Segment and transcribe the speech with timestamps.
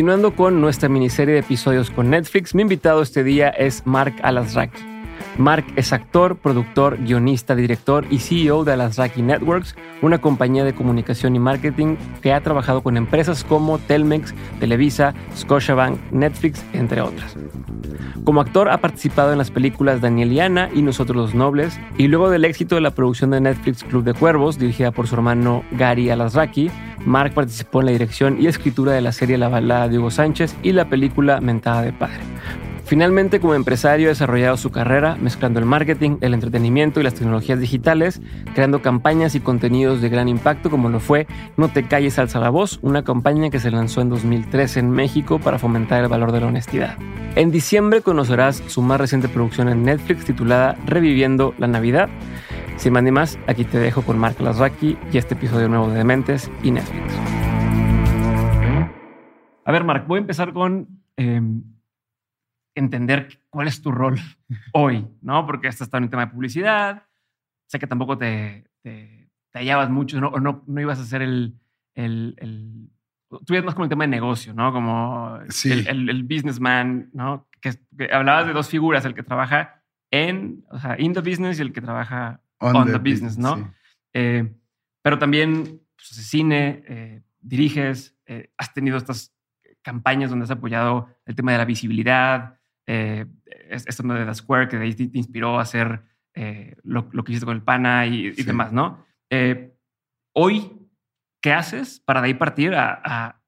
[0.00, 4.80] Continuando con nuestra miniserie de episodios con Netflix, mi invitado este día es Mark Alasraki.
[5.36, 11.36] Mark es actor, productor, guionista, director y CEO de Alasraki Networks, una compañía de comunicación
[11.36, 17.36] y marketing que ha trabajado con empresas como Telmex, Televisa, Scotiabank, Netflix, entre otras.
[18.24, 22.08] Como actor ha participado en las películas Daniel y Ana y Nosotros los Nobles, y
[22.08, 25.64] luego del éxito de la producción de Netflix Club de Cuervos, dirigida por su hermano
[25.72, 26.70] Gary Alasraki,
[27.04, 30.54] Mark participó en la dirección y escritura de la serie La balada de Hugo Sánchez
[30.62, 32.20] y la película Mentada de Padre.
[32.90, 37.60] Finalmente, como empresario, ha desarrollado su carrera mezclando el marketing, el entretenimiento y las tecnologías
[37.60, 38.20] digitales,
[38.52, 42.50] creando campañas y contenidos de gran impacto como lo fue No te calles alza la
[42.50, 46.40] voz, una campaña que se lanzó en 2013 en México para fomentar el valor de
[46.40, 46.98] la honestidad.
[47.36, 52.08] En diciembre conocerás su más reciente producción en Netflix titulada Reviviendo la Navidad.
[52.76, 55.98] Sin más ni más, aquí te dejo con Mark Lasraki y este episodio nuevo de
[55.98, 57.14] Dementes y Netflix.
[59.64, 60.88] A ver, Mark, voy a empezar con...
[61.16, 61.62] Em,
[62.74, 64.18] entender cuál es tu rol
[64.72, 65.46] hoy, ¿no?
[65.46, 67.06] Porque esto está en un tema de publicidad,
[67.66, 70.28] sé que tampoco te, te, hallabas mucho, ¿no?
[70.28, 71.58] O no, no ibas a ser el,
[71.94, 72.90] el, el
[73.46, 74.72] tú ibas más como el tema de negocio, ¿no?
[74.72, 77.48] Como el, el, businessman, ¿no?
[77.60, 77.72] Que,
[78.12, 81.72] hablabas de dos figuras, el que trabaja en, o sea, in the business y el
[81.72, 83.72] que trabaja on, the, business, ¿no?
[84.12, 84.52] Eh,
[85.02, 89.34] pero también pues, cine, eh, diriges, eh, has tenido estas
[89.82, 92.59] campañas donde has apoyado el tema de la visibilidad,
[92.92, 93.24] eh,
[93.70, 96.02] esto de The Square, que de ahí te, inspiró a hacer
[96.34, 99.06] eh, lo, que hiciste con el pana y, demás, ¿no?
[99.30, 99.76] Eh,
[100.32, 100.72] hoy,
[101.40, 103.40] ¿qué haces para de ahí partir a,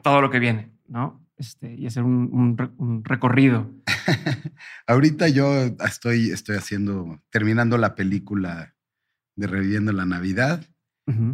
[0.00, 1.26] todo lo que viene, ¿no?
[1.36, 3.68] Este, y hacer un, recorrido.
[4.86, 5.52] Ahorita yo
[5.84, 8.76] estoy, estoy haciendo, terminando la película
[9.34, 10.64] de Reviviendo la Navidad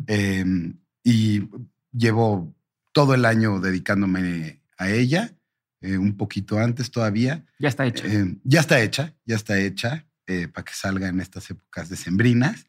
[0.06, 1.48] em, y
[1.92, 2.54] llevo
[2.92, 5.37] todo el año dedicándome a ella
[5.80, 7.44] eh, un poquito antes todavía.
[7.58, 8.04] Ya está hecha.
[8.06, 12.66] Eh, ya está hecha, ya está hecha eh, para que salga en estas épocas decembrinas.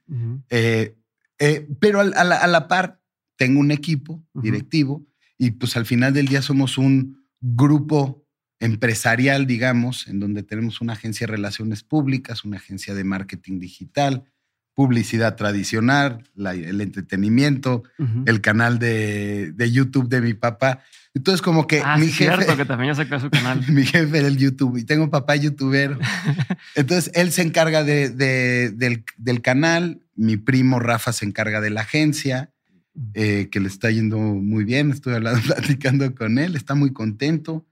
[1.80, 3.02] pero a, la, par
[3.36, 8.28] tengo un equipo directivo y pues al final del día somos un grupo
[8.60, 14.26] empresarial, digamos, en donde tenemos una agencia de relaciones públicas, una agencia de marketing digital,
[14.80, 17.84] publicidad tradicional, el entretenimiento,
[18.26, 20.80] el canal de, de, YouTube de mi papá.
[21.14, 22.34] Entonces, como que ah, mi jefe.
[22.34, 23.62] Cierto, que también ya sacó su canal.
[23.68, 25.98] mi jefe era el YouTube y tengo papá youtuber.
[26.78, 31.82] Entonces, él se encarga de, del, del, canal, mi primo Rafa se encarga de la
[31.82, 32.54] agencia,
[33.16, 34.92] eh, que le está yendo muy bien.
[34.92, 37.68] Estoy hablando, platicando con él, está muy contento.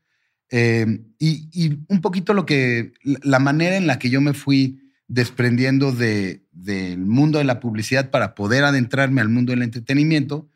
[0.52, 4.87] Eh, y, y, un poquito lo que, la manera en la que yo me fui
[5.08, 10.50] desprendiendo de, del mundo de la publicidad para poder adentrarme al mundo del entretenimiento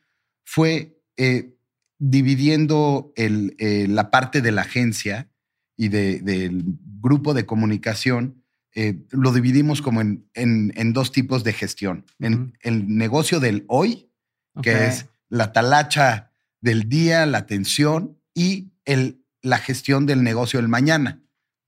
[0.43, 1.55] fue eh,
[1.97, 5.29] dividiendo el, eh, la parte de la agencia
[5.77, 6.63] y del
[6.99, 8.43] grupo de comunicación,
[8.75, 12.05] eh, lo dividimos como en, en, dos tipos de gestión.
[12.19, 14.09] En el negocio del hoy,
[14.61, 20.69] que es la talacha del día, la atención y el, la gestión del negocio del
[20.69, 21.20] mañana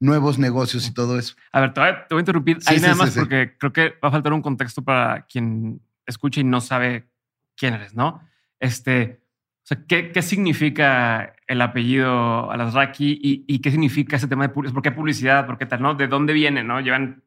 [0.04, 1.36] nuevos negocios y todo eso.
[1.54, 4.34] A ver, te voy a, interrumpir ahí nada más porque creo que va a faltar
[4.34, 7.08] un contexto para quien escucha y no sabe
[7.56, 8.22] quién eres, ¿no?
[8.60, 9.22] Este,
[9.64, 14.50] o sea, ¿qué, qué significa el apellido Alasraki y, y qué significa ese tema de
[14.50, 14.74] publicidad?
[14.74, 15.46] ¿Por qué publicidad?
[15.46, 15.82] ¿Por qué tal?
[15.82, 15.96] ¿No?
[15.96, 16.66] ¿De dónde viene?
[16.66, 16.82] ¿No?
[16.82, 17.24] Llevan,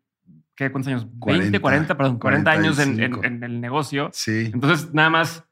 [0.55, 1.07] ¿qué, ¿cuántos años?
[1.27, 4.11] 20, 40, perdón, 40 años en, en, el negocio.
[4.13, 4.51] Sí.
[4.53, 5.45] Entonces, nada más,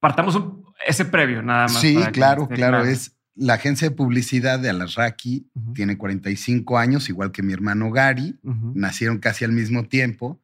[0.00, 0.38] partamos
[0.86, 1.80] ese previo, nada más.
[1.80, 2.84] Sí, claro, claro.
[2.84, 8.38] Es, la agencia de publicidad de Alasraki tiene 45 años, igual que mi hermano Gary.
[8.42, 10.40] Nacieron casi al mismo tiempo.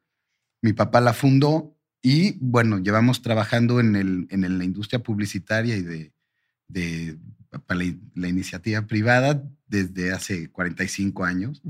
[0.62, 5.82] Mi papá la fundó y, bueno, llevamos trabajando en, el, en la industria publicitaria y
[5.82, 6.12] de,
[6.68, 7.18] de
[7.66, 7.80] para
[8.14, 11.62] la, iniciativa privada desde hace 45 años.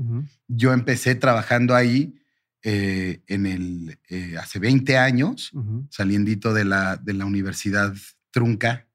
[0.47, 2.15] Yo empecé trabajando ahí
[2.63, 5.51] eh, en el, eh, hace 20 años,
[5.89, 7.93] saliendito de la, de la Universidad
[8.31, 8.85] Trunca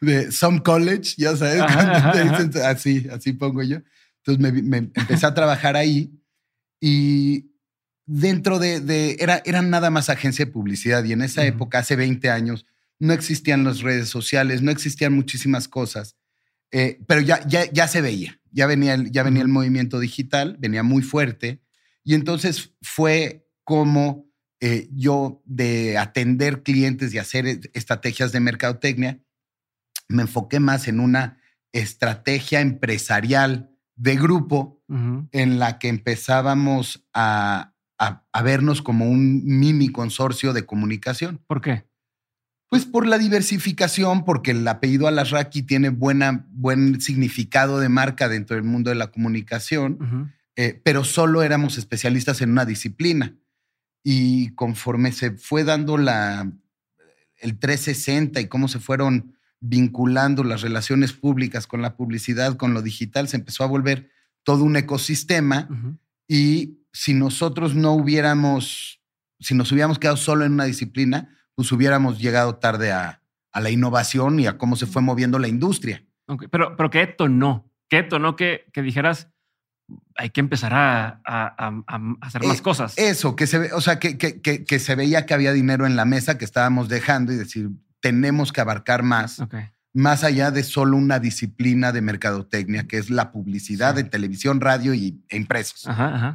[0.00, 1.62] de, Some College, ya sabes,
[2.62, 3.78] así, así pongo yo.
[4.24, 6.12] Entonces me, empecé a trabajar ahí
[6.80, 7.50] y
[8.04, 12.30] dentro de, era, eran nada más agencia de publicidad y en esa época, hace 20
[12.30, 12.66] años,
[12.98, 16.16] no existían las redes sociales, no existían muchísimas cosas,
[16.70, 20.56] eh, pero ya, ya, ya se veía, ya venía, el, ya venía el movimiento digital,
[20.58, 21.62] venía muy fuerte
[22.04, 24.27] y entonces fue como
[24.60, 29.20] eh, yo de atender clientes y hacer e, estrategias de mercadotecnia,
[30.08, 31.38] me enfoqué más en una
[31.72, 34.82] estrategia empresarial de grupo
[35.32, 41.42] en la que empezábamos a, a, vernos como un mini consorcio de comunicación.
[41.46, 41.84] ¿Por qué?
[42.68, 48.56] Pues por la diversificación, porque el apellido Alasraqui tiene buena, buen significado de marca dentro
[48.56, 53.36] del mundo de la comunicación, eh, pero solo éramos especialistas en una disciplina.
[54.10, 56.50] Y conforme se fue dando la,
[57.36, 62.80] el 360 y cómo se fueron vinculando las relaciones públicas con la publicidad, con lo
[62.80, 64.10] digital, se empezó a volver
[64.44, 65.68] todo un ecosistema.
[66.26, 69.02] Y si nosotros no hubiéramos,
[69.40, 73.20] si nos hubiéramos quedado solo en una disciplina, pues hubiéramos llegado tarde a,
[73.52, 76.02] la innovación y a cómo se fue moviendo la industria.
[76.50, 77.70] pero, pero ¿qué detonó?
[77.90, 79.28] ¿Qué detonó que, que dijeras,
[80.16, 81.20] hay que empezar a,
[82.20, 82.94] hacer más eh, cosas?
[82.96, 86.38] Eso, que se, o sea, que, que, se veía que había dinero en la mesa
[86.38, 87.70] que estábamos dejando y decir,
[88.00, 89.42] tenemos que abarcar más.
[89.94, 94.94] Más allá de solo una disciplina de mercadotecnia, que es la publicidad de televisión, radio
[94.94, 95.88] y, e impresos.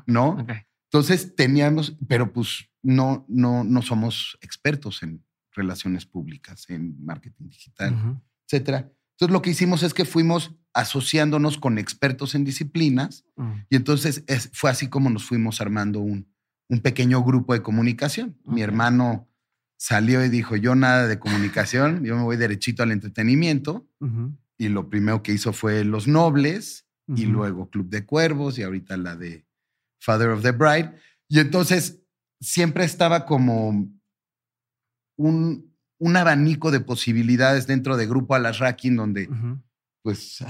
[0.06, 0.46] ¿No?
[0.86, 8.20] Entonces teníamos, pero pues no, no, no somos expertos en relaciones públicas, en marketing digital,
[8.46, 8.92] etcétera.
[9.14, 13.52] Entonces lo que hicimos es que fuimos asociándonos con expertos en disciplinas mm.
[13.70, 14.24] y entonces
[14.54, 16.28] fue así como nos fuimos armando un,
[16.70, 18.38] un pequeño grupo de comunicación.
[18.46, 19.30] Mi hermano
[19.78, 23.88] salió y dijo, yo nada de comunicación, yo me voy derechito al entretenimiento.
[24.58, 28.98] Y lo primero que hizo fue Los Nobles y luego Club de Cuervos y ahorita
[28.98, 29.46] la de
[30.00, 30.94] Father of the Bride.
[31.28, 32.02] Y entonces
[32.40, 33.90] siempre estaba como
[35.18, 35.73] un,
[36.04, 39.30] un abanico de posibilidades dentro de Grupo Alasraqui, donde
[40.02, 40.44] pues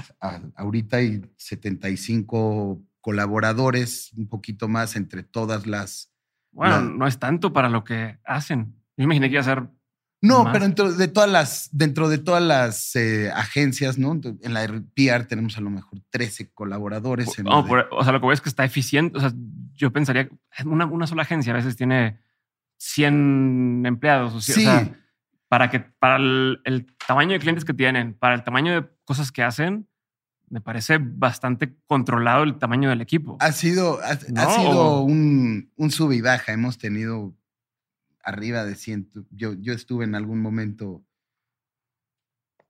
[0.56, 6.12] ahorita hay 75 colaboradores, un poquito más entre todas las...
[6.50, 8.74] Bueno, no es tanto para lo que hacen.
[8.96, 9.68] Yo imaginé que iba a ser
[10.20, 14.18] no, pero dentro de todas las, dentro de todas las eh, agencias, ¿no?
[14.40, 17.28] En la PR tenemos a lo mejor 13 colaboradores.
[17.28, 19.18] o sea, lo que veo es que está eficiente.
[19.18, 19.32] O sea,
[19.74, 20.30] yo pensaría
[20.64, 22.20] una, una sola agencia a veces tiene
[22.78, 24.32] 100 empleados.
[24.32, 24.90] O sea,
[25.48, 29.42] para que, para el, tamaño de clientes que tienen, para el tamaño de cosas que
[29.42, 29.88] hacen,
[30.48, 33.36] me parece bastante controlado el tamaño del equipo.
[33.40, 36.52] Ha sido, ha, sido un, un sub y baja.
[36.52, 37.34] Hemos tenido
[38.22, 39.10] arriba de 100.
[39.30, 41.04] Yo, yo estuve en algún momento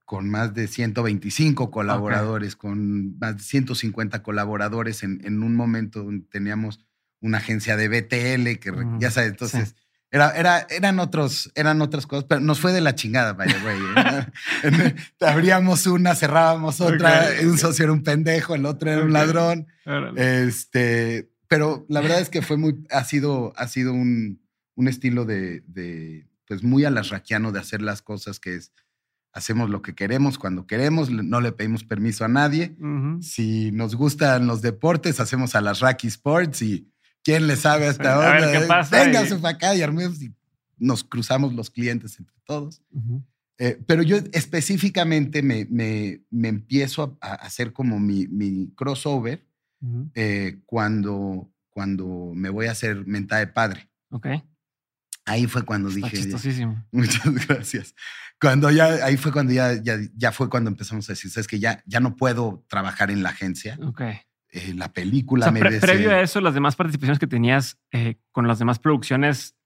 [0.04, 6.26] con más de 125 colaboradores, con más de 150 colaboradores en, en, un momento donde
[6.26, 6.84] teníamos
[7.20, 9.74] una agencia de BTL, que ya sabes, entonces
[10.14, 13.76] era, era, eran, otros, eran otras cosas, pero nos fue de la chingada, vaya, güey.
[14.62, 14.94] ¿eh?
[15.20, 19.66] Abríamos una, cerrábamos otra, un socio era un pendejo, el otro era un ladrón.
[20.14, 24.40] Este, pero la verdad es que fue muy, ha sido, ha sido un,
[24.76, 28.72] un estilo de, de pues muy alasraquiano de hacer las cosas que es,
[29.32, 32.76] hacemos lo que queremos cuando queremos, no le pedimos permiso a nadie.
[33.20, 36.88] Si nos gustan los deportes, hacemos a las Raki Sports y
[37.24, 38.84] quién le sabe hasta ahora.
[38.90, 40.32] Venga, su acá y armemos y
[40.78, 42.82] nos cruzamos los clientes entre todos.
[43.58, 49.46] Eh, pero yo específicamente me, me, me empiezo a, hacer como mi, mi crossover
[50.14, 53.90] eh, cuando, cuando me voy a hacer mentada de padre.
[54.10, 54.28] Ok.
[55.26, 56.28] Ahí fue cuando dije.
[56.92, 57.94] Muchas gracias.
[58.40, 61.58] Cuando ya, ahí fue cuando ya, ya, ya, fue cuando empezamos a decir, sabes que
[61.58, 63.78] ya, ya no puedo trabajar en la agencia.
[63.82, 64.02] Ok.
[64.54, 65.80] Eh, la película merece...
[65.80, 69.56] Previo a eso, las demás participaciones que tenías eh, con las demás producciones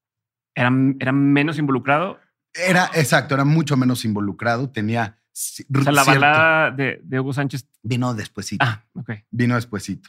[0.54, 2.18] eran, eran menos involucrado.
[2.54, 4.71] Era, exacto, era mucho menos involucrado.
[4.71, 5.18] Tenía.
[5.30, 7.66] O sea, la balada de, de, Hugo Sánchez.
[7.83, 8.64] Vino despuesito.
[8.64, 9.11] Ah, ok.
[9.30, 10.09] Vino despuesito.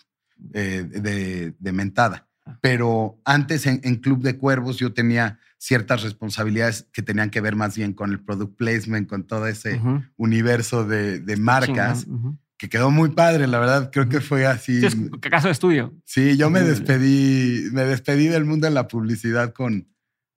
[0.53, 2.29] Eh, de, de mentada
[2.61, 7.75] pero antes en, Club de Cuervos yo tenía ciertas responsabilidades que tenían que ver más
[7.75, 9.81] bien con el product placement, con todo ese
[10.17, 12.07] universo de, marcas.
[12.59, 14.81] Que quedó muy padre, la verdad, creo que fue así.
[14.81, 15.95] Sí, caso de estudio.
[16.03, 19.87] Sí, yo me despedí, me despedí del mundo de la publicidad con,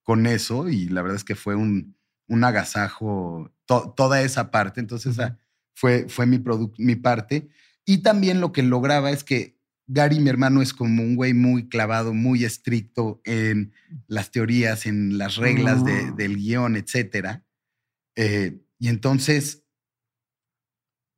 [0.05, 1.97] con eso y la verdad es que fue un,
[2.29, 4.79] un agasajo toda esa parte.
[4.79, 5.37] Entonces, esa
[5.75, 6.41] fue, fue mi,
[6.79, 7.49] mi parte.
[7.85, 11.69] Y también lo que lograba es que Gary, mi hermano, es como un güey muy
[11.69, 13.73] clavado, muy estricto en
[14.07, 16.15] las teorías, en las reglas mm.
[16.15, 17.43] del guion, etc.
[18.15, 19.62] Eh, y entonces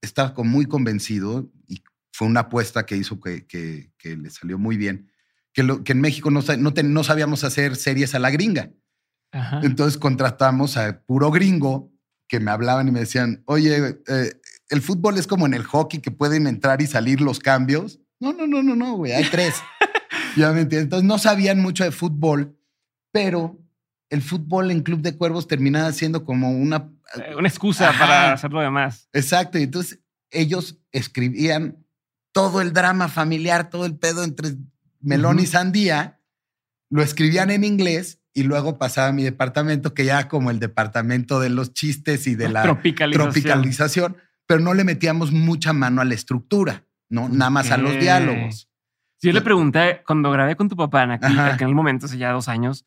[0.04, 1.82] estaba muy convencido y
[2.12, 5.11] fue una apuesta que hizo que, que, le salió muy bien,
[5.52, 8.70] que, lo, que en México no, no, no, sabíamos hacer series a la gringa.
[9.62, 11.92] Entonces contratamos a puro gringo
[12.28, 14.32] que me hablaban y me decían, oye, eh,
[14.68, 17.99] el fútbol es como en el hockey que pueden entrar y salir los cambios.
[18.20, 19.56] No, no, no, no, no, güey, hay tres.
[20.37, 20.84] ya me entiendes.
[20.84, 22.56] Entonces no sabían mucho de fútbol,
[23.11, 23.58] pero
[24.08, 26.90] el fútbol en Club de Cuervos terminaba siendo como una...
[27.16, 29.08] Eh, una excusa para hacer lo demás.
[29.12, 29.58] Exacto.
[29.58, 31.84] Y entonces ellos escribían
[32.32, 34.56] todo el drama familiar, todo el pedo entre
[35.00, 36.20] melón y sandía,
[36.90, 41.38] lo escribían en inglés y luego pasaba a mi departamento, que ya como el departamento
[41.38, 43.32] de los chistes y de la Tropicalización.
[43.32, 47.28] tropicalización, pero no le metíamos mucha mano a la estructura, ¿no?
[47.28, 48.68] Nada más a los diálogos.
[49.20, 51.54] Sí, yo le pregunté cuando grabé con tu papá en aquel, Ajá.
[51.54, 52.84] aquel momento, hace ya dos años,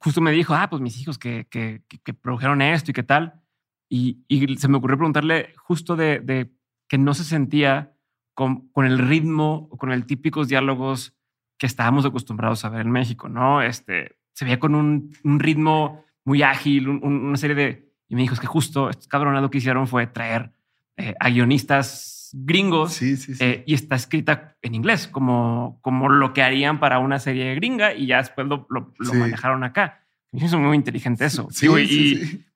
[0.00, 3.40] justo me dijo, ah, pues mis hijos que, que, que- produjeron esto y qué tal.
[3.88, 4.24] Y,
[4.58, 6.50] se me ocurrió preguntarle justo de, de
[6.88, 7.92] que no se sentía
[8.34, 11.14] con, con el ritmo o con el típicos diálogos
[11.58, 13.60] que estábamos acostumbrados a ver en México, ¿no?
[13.62, 17.92] Este, se veía con un, un ritmo muy ágil, un- un- una serie de...
[18.08, 20.52] Y me dijo, es que justo estos cabronados que hicieron fue traer
[20.96, 23.44] eh, a guionistas gringos Sí, sí, sí.
[23.44, 27.94] eh, y está escrita en inglés, como, como lo que harían para una serie gringa
[27.94, 29.16] y ya después lo, lo- lo Sí.
[29.16, 30.06] manejaron acá.
[30.32, 31.48] Me hizo muy inteligente eso.
[31.50, 32.46] sí, Digo, y.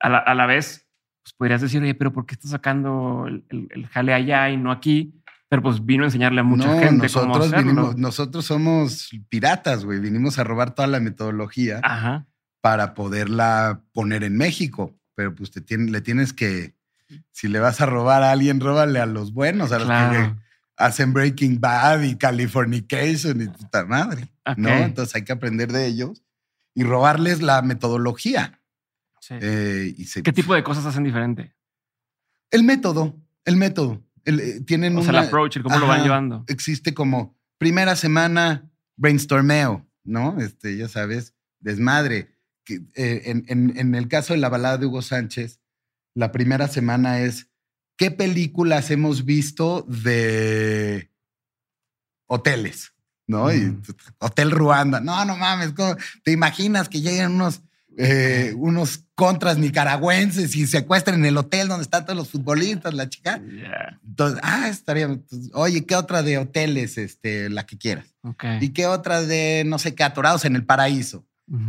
[0.00, 0.88] A, la, a la vez,
[1.24, 4.56] pues podrías decir, oye, pero ¿por qué estás sacando el, el- el jale allá y
[4.56, 5.14] no aquí?
[5.50, 7.70] Pero pues vino a enseñarle a mucha no, gente cómo nosotros hacerlo.
[7.72, 9.98] vinimos, nosotros somos piratas, güey.
[9.98, 12.26] Vinimos a robar toda la metodología Ajá.
[12.60, 14.94] para poderla poner en México.
[15.16, 16.74] Pero pues te tiene- le tienes que,
[17.32, 20.34] si le vas a robar a alguien, róbale a los buenos, a los que
[20.76, 24.28] hacen Breaking Bad y Californication y puta madre.
[24.56, 24.68] ¿no?
[24.70, 24.80] Ok.
[24.82, 26.22] Entonces hay que aprender de ellos
[26.74, 28.60] y robarles la metodología.
[29.20, 29.34] Sí.
[29.40, 31.54] Eh, y se- ¿Qué tipo de cosas hacen diferente?
[32.50, 34.02] El método, el método.
[34.24, 36.44] El, eh, tienen O sea, una- el approach, el cómo lo van llevando.
[36.48, 40.40] existe como primera semana brainstormeo, ¿no?
[40.40, 42.34] Este, ya sabes, desmadre.
[42.68, 45.60] Eh, en, en- en el caso de la balada de Hugo Sánchez,
[46.18, 47.46] la primera semana es
[47.96, 51.12] ¿qué películas hemos visto de
[52.26, 52.92] hoteles?
[53.28, 53.52] ¿No?
[53.52, 53.82] Y Mm.
[54.18, 55.00] Hotel Ruanda.
[55.00, 55.96] No, no mames, ¿cómo?
[56.24, 57.60] ¿te imaginas que lleguen unos,
[57.96, 63.40] eh, unos contras nicaragüenses y secuestren el hotel donde están todos los futbolistas, la chica?
[63.40, 64.00] Ya.
[64.04, 65.04] Entonces, ah, estaría.
[65.04, 66.98] entonces, Oye, ¿qué otra de hoteles?
[66.98, 68.06] Este, la que quieras.
[68.60, 71.24] ¿Y qué otra de, no sé qué, atorados en el paraíso?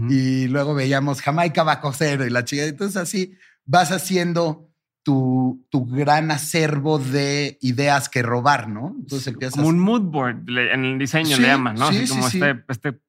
[0.09, 2.65] Y luego veíamos Jamaica bajo cero y la chica.
[2.65, 3.37] Entonces, así
[3.71, 4.67] vas haciendo
[5.03, 8.95] tu, tu gran acervo de ideas que robar, ¿no?
[8.99, 9.55] Entonces empiezas.
[9.55, 11.89] como un mood board en el diseño Sí, le llaman, ¿no?
[11.91, 12.39] sí, Así como sí.
[12.41, 12.99] este, este,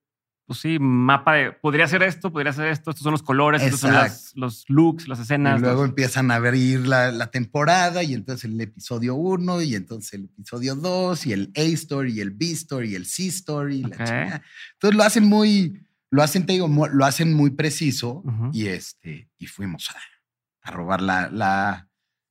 [0.47, 3.81] pues sí, mapa de podría ser esto, podría ser esto, estos son los colores, estos
[3.81, 5.61] son las- los looks, las y escenas.
[5.61, 10.13] luego los- empiezan a abrir la, la temporada y entonces el episodio 1 y entonces
[10.15, 13.77] el episodio 2 y el A-Story y el B-Story y el C-Story.
[13.79, 13.97] y la Ok.
[14.05, 14.43] chingada.
[14.75, 19.47] Entonces lo hacen muy, lo hacen, te digo, lo hacen muy preciso y este, y
[19.47, 19.95] fuimos a,
[20.63, 21.89] a robar la, la,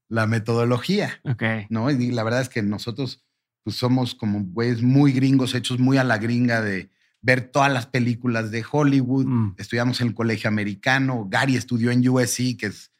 [0.07, 1.43] la metodología, Ok.
[1.69, 1.89] ¿no?
[1.91, 3.23] Y la verdad es que nosotros
[3.63, 6.89] pues, somos como güeyes muy gringos, hechos muy a la gringa de
[7.21, 9.25] ver todas las películas de Hollywood.
[9.25, 9.55] Mm.
[9.57, 11.27] Estudiamos en el colegio americano.
[11.29, 12.91] Gary estudió en USC, que es,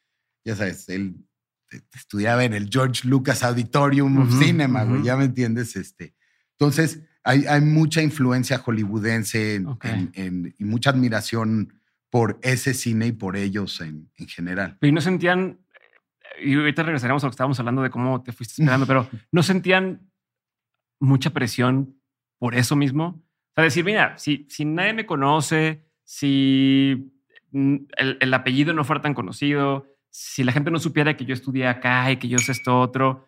[0.44, 1.16] ya sabes, él
[1.94, 5.06] estudiaba en el George Lucas Auditorium of Ujú, Cinema, güey, ujú.
[5.06, 5.76] ya me entiendes.
[5.76, 6.16] Este.
[6.58, 9.86] Entonces, hay, hay mucha influencia hollywoodense en- Ok.
[9.86, 11.79] en- en- y mucha admiración
[12.10, 14.78] por ese cine y por ellos en, en general.
[14.82, 15.60] Y no sentían,
[16.42, 19.44] y ahorita regresaremos a lo que estábamos hablando de cómo te fuiste esperando, pero no
[19.44, 20.10] sentían
[21.00, 22.00] mucha presión
[22.40, 23.22] por eso mismo.
[23.52, 27.12] O sea, decir, mira, si, si nadie me conoce, si
[27.52, 27.88] el,
[28.20, 32.12] el apellido no fuera tan conocido, si la gente no supiera que yo estudié acá
[32.12, 33.28] y que yo sé esto otro,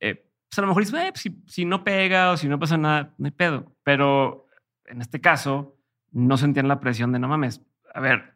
[0.00, 2.58] eh, pues a lo mejor dices, "Eh, pues si, si no pega o si no
[2.58, 3.74] pasa nada, no hay pedo.
[3.82, 4.46] Pero
[4.86, 5.78] en este caso,
[6.12, 7.62] no sentían la presión de no mames.
[7.94, 8.34] A ver,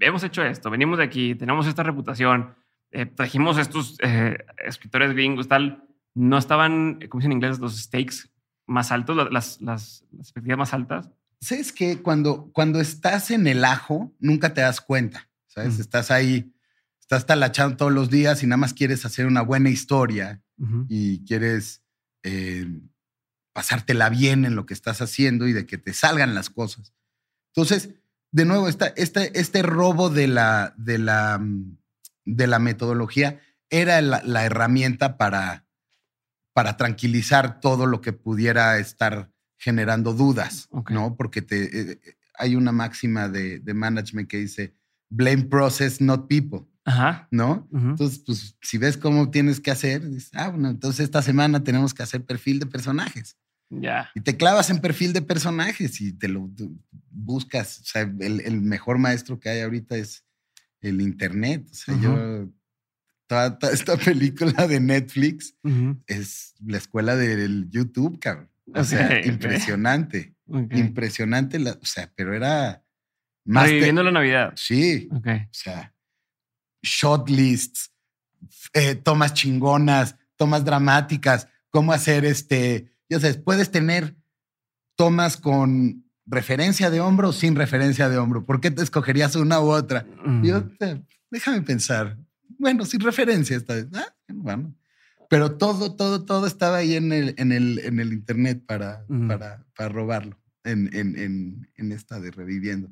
[0.00, 2.54] hemos hecho esto, venimos de aquí, tenemos esta reputación,
[2.90, 5.84] eh, trajimos estos eh, escritores gringos, tal.
[6.14, 8.30] No estaban, eh, como dicen en inglés, los stakes
[8.66, 11.10] más altos, la- las, las, las expectativas más altas.
[11.40, 15.78] ¿Sabes que Cuando, cuando estás en el ajo, nunca te das cuenta, ¿sabes?
[15.78, 15.80] Mm.
[15.80, 16.52] Estás ahí,
[17.00, 20.86] estás talachando todos los días y nada más quieres hacer una buena historia Ujú.
[20.88, 21.82] y quieres
[22.22, 22.66] eh,
[23.52, 26.94] pasártela bien en lo que estás haciendo y de que te salgan las cosas.
[27.48, 27.90] Entonces,
[28.32, 31.76] de nuevo, esta, este, este robo de la, de, la, mm,
[32.24, 35.66] de la metodología era la, la herramienta para,
[36.52, 40.68] para tranquilizar todo lo que pudiera estar generando dudas.
[40.90, 41.14] ¿no?
[41.16, 44.74] Porque te, eh, eh, hay una máxima de, de management que dice,
[45.08, 47.28] blame process, not people, Ajá.
[47.30, 47.68] ¿no?
[47.72, 51.94] Entonces, pues, si ves cómo tienes que hacer, dices, ah, bueno, entonces esta semana tenemos
[51.94, 53.36] que hacer perfil de personajes.
[53.80, 54.10] Ya.
[54.14, 56.78] Y te clavas en perfil de personajes y te lo tú
[57.10, 57.80] buscas.
[57.80, 60.24] O sea, el, el mejor maestro que hay ahorita es
[60.80, 61.66] el Internet.
[61.70, 62.48] O sea, yo,
[63.26, 66.02] toda, toda esta película de Netflix Ujú.
[66.06, 68.50] es la escuela del YouTube, cabrón.
[68.74, 69.26] O sea, Ok, ok.
[69.26, 70.74] impresionante, Ok.
[70.74, 71.58] impresionante.
[71.58, 72.84] la- o sea, pero era
[73.44, 73.64] más...
[73.64, 74.52] te- Reviviendo la Navidad.
[74.56, 75.94] Sí, o sea,
[76.82, 77.92] shot lists,
[78.74, 84.16] eh, tomas chingonas, tomas dramáticas, cómo hacer este, ya sabes, puedes tener
[84.96, 88.44] tomas con ¿referencia de hombro o sin referencia de hombro?
[88.44, 90.06] ¿Por qué te escogerías una u otra?
[90.24, 90.44] Mm.
[90.44, 90.64] Yo,
[91.30, 92.18] déjame pensar.
[92.58, 93.86] Bueno, sin referencia esta vez.
[93.94, 94.74] Ah, bueno.
[95.28, 99.28] Pero todo, todo, todo estaba ahí en el, en el, en el internet para, Ujú.
[99.28, 102.90] para, para robarlo en, en, en, en esta de reviviendo.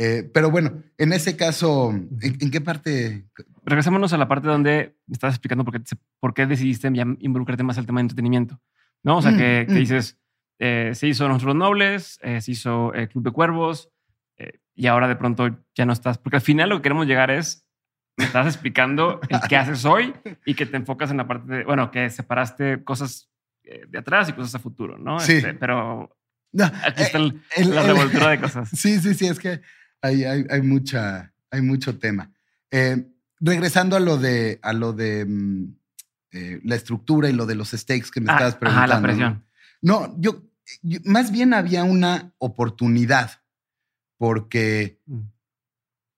[0.00, 3.26] Eh, pero bueno, en ese caso, ¿en, qué parte?
[3.64, 7.78] Regresémonos a la parte donde estabas explicando por qué, por qué decidiste ya involucrarte más
[7.78, 8.60] al tema de entretenimiento.
[9.04, 9.18] ¿No?
[9.18, 9.76] O sea, Mm, que, que mm.
[9.78, 10.18] dices,
[10.58, 13.90] eh, se hizo Nosotros Nobles, eh, se hizo eh, Club de Cuervos,
[14.36, 16.18] eh, y ahora de pronto ya no estás.
[16.18, 17.64] Porque al final lo que queremos llegar es,
[18.16, 20.12] me estás explicando el qué haces hoy
[20.44, 23.30] y que te enfocas en la parte de, bueno, que separaste cosas
[23.62, 25.20] de atrás y cosas a futuro, ¿no?
[25.20, 25.34] Sí.
[25.34, 26.16] Este, pero
[26.52, 28.70] No, aquí está el- el- la el- revoltura de cosas.
[28.70, 29.60] Sí, sí, sí, es que
[30.02, 32.32] hay, hay, hay mucha, hay mucho tema.
[33.40, 35.77] Regresando a lo de, a lo de mm,
[36.32, 38.88] eh, la estructura y lo de los stakes que me Ah, estabas ajá, preguntando.
[38.94, 39.02] la ¿no?
[39.06, 39.44] presión.
[39.80, 40.42] No, yo,
[40.82, 43.42] yo- más bien había una oportunidad
[44.18, 45.20] porque Mm.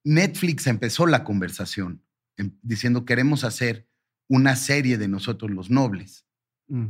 [0.05, 2.03] Netflix empezó la conversación
[2.37, 3.87] em- diciendo queremos hacer
[4.29, 6.25] una serie de nosotros los nobles.
[6.69, 6.87] Mm.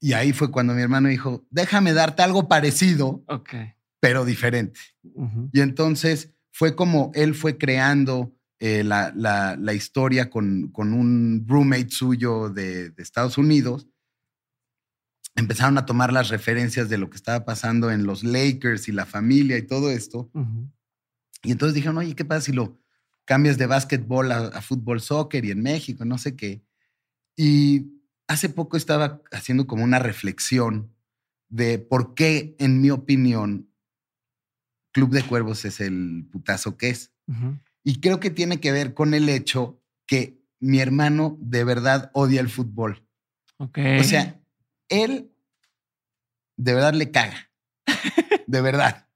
[0.00, 3.24] Y ahí fue cuando mi hermano dijo, déjame darte algo parecido,
[4.00, 4.78] pero diferente.
[5.52, 11.44] Y entonces fue como él fue creando eh, la, la- la historia con, con un
[11.46, 13.88] roommate suyo de, de Estados Unidos.
[15.36, 19.06] Empezaron a tomar las referencias de lo que estaba pasando en los Lakers y la
[19.06, 20.30] familia y todo esto.
[20.34, 20.68] Ujú.
[21.44, 22.80] Y entonces dijeron, oye, ¿qué pasa si lo
[23.24, 26.64] cambias de básquetbol a, a fútbol, soccer y en México, no sé qué?
[27.36, 27.92] Y
[28.26, 30.92] hace poco estaba haciendo como una reflexión
[31.48, 33.70] de por qué, en mi opinión,
[34.92, 37.12] Club de Cuervos es el putazo que es.
[37.28, 37.56] Ujú.
[37.88, 42.42] Y creo que tiene que ver con el hecho que mi hermano de verdad odia
[42.42, 43.02] el fútbol.
[43.56, 43.78] Ok.
[43.98, 44.38] O sea,
[44.90, 45.32] él
[46.58, 47.50] de verdad le caga.
[48.46, 49.06] De verdad.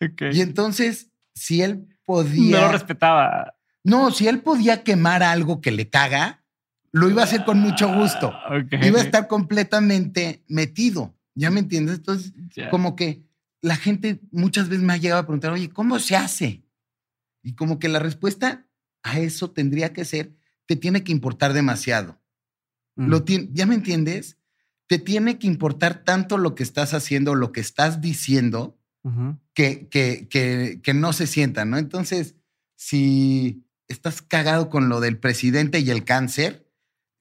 [0.00, 0.22] Ok.
[0.30, 2.60] Y entonces, si él no podía...
[2.60, 3.56] lo respetaba.
[3.82, 6.44] No, si él podía quemar algo que le caga,
[6.92, 8.32] lo iba a hacer con mucho gusto.
[8.32, 8.84] Ah, ok.
[8.84, 11.12] Iba a estar completamente metido.
[11.34, 11.96] ¿Ya me entiendes?
[11.96, 12.32] Entonces,
[12.70, 13.24] como que
[13.62, 16.61] la gente muchas veces me ha llegado a preguntar, oye, ¿cómo se hace?
[17.42, 18.66] Y como que la respuesta
[19.02, 22.20] a eso tendría que ser, te tiene que importar demasiado.
[22.96, 23.08] Mm.
[23.08, 24.38] Lo ¿Ya me entiendes?
[24.86, 28.78] Te tiene que importar tanto lo que estás haciendo, lo que estás diciendo,
[29.54, 31.76] que, que, que, que no se sienta, ¿no?
[31.76, 32.36] Entonces,
[32.76, 36.68] si estás cagado con lo del presidente y el cáncer,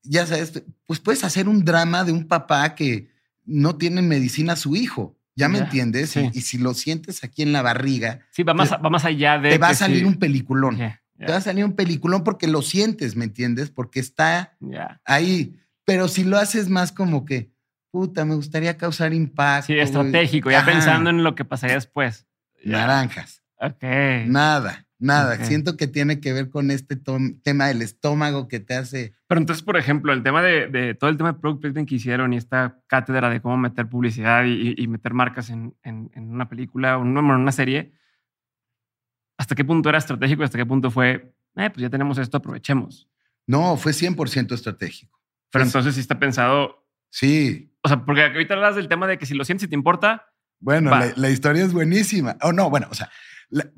[0.04, 3.10] ya sabes, pues puedes hacer un drama de un papá que
[3.46, 5.18] no tiene en medicina a su hijo.
[5.36, 6.12] ¿Ya me entiendes?
[6.12, 6.30] sí.
[6.34, 9.06] Y, y si lo sientes aquí en la barriga, Sí, va más, te- va más
[9.06, 9.50] allá de.
[9.52, 10.06] te va a salir sí.
[10.06, 10.78] un peliculón.
[10.78, 13.70] Te va a salir un peliculón porque lo sientes, ¿me entiendes?
[13.70, 14.58] Porque está
[15.06, 15.56] ahí.
[15.86, 17.52] Pero si lo haces más como que,
[17.92, 19.68] puta, me gustaría causar impacto.
[19.68, 20.72] Sí, estratégico, ya Ajá.
[20.72, 22.26] pensando en lo que pasaría después.
[22.64, 23.44] Naranjas.
[23.60, 23.84] Ok.
[24.28, 25.44] Nada, nada.
[25.46, 26.96] Siento que tiene que ver con este
[27.44, 29.14] tema del estómago que te hace.
[29.28, 31.96] Pero entonces, por ejemplo, el tema de, de todo el tema de product placement que
[31.96, 36.32] hicieron y esta cátedra de cómo meter publicidad y, y meter marcas en, en- en
[36.32, 37.94] una película o en una, serie,
[39.38, 42.38] ¿hasta qué punto era estratégico y hasta qué punto fue, eh, pues ya tenemos esto,
[42.38, 43.10] aprovechemos?
[43.48, 45.20] No, fue 100% estratégico.
[45.52, 47.74] Pero Pues- entonces sí está pensado, Sí.
[47.84, 50.28] o sea, porque ahorita hablas del tema de que si lo sientes y te importa,
[50.60, 52.38] Bueno, la, la historia es buenísima.
[52.44, 53.10] O no, bueno, o sea,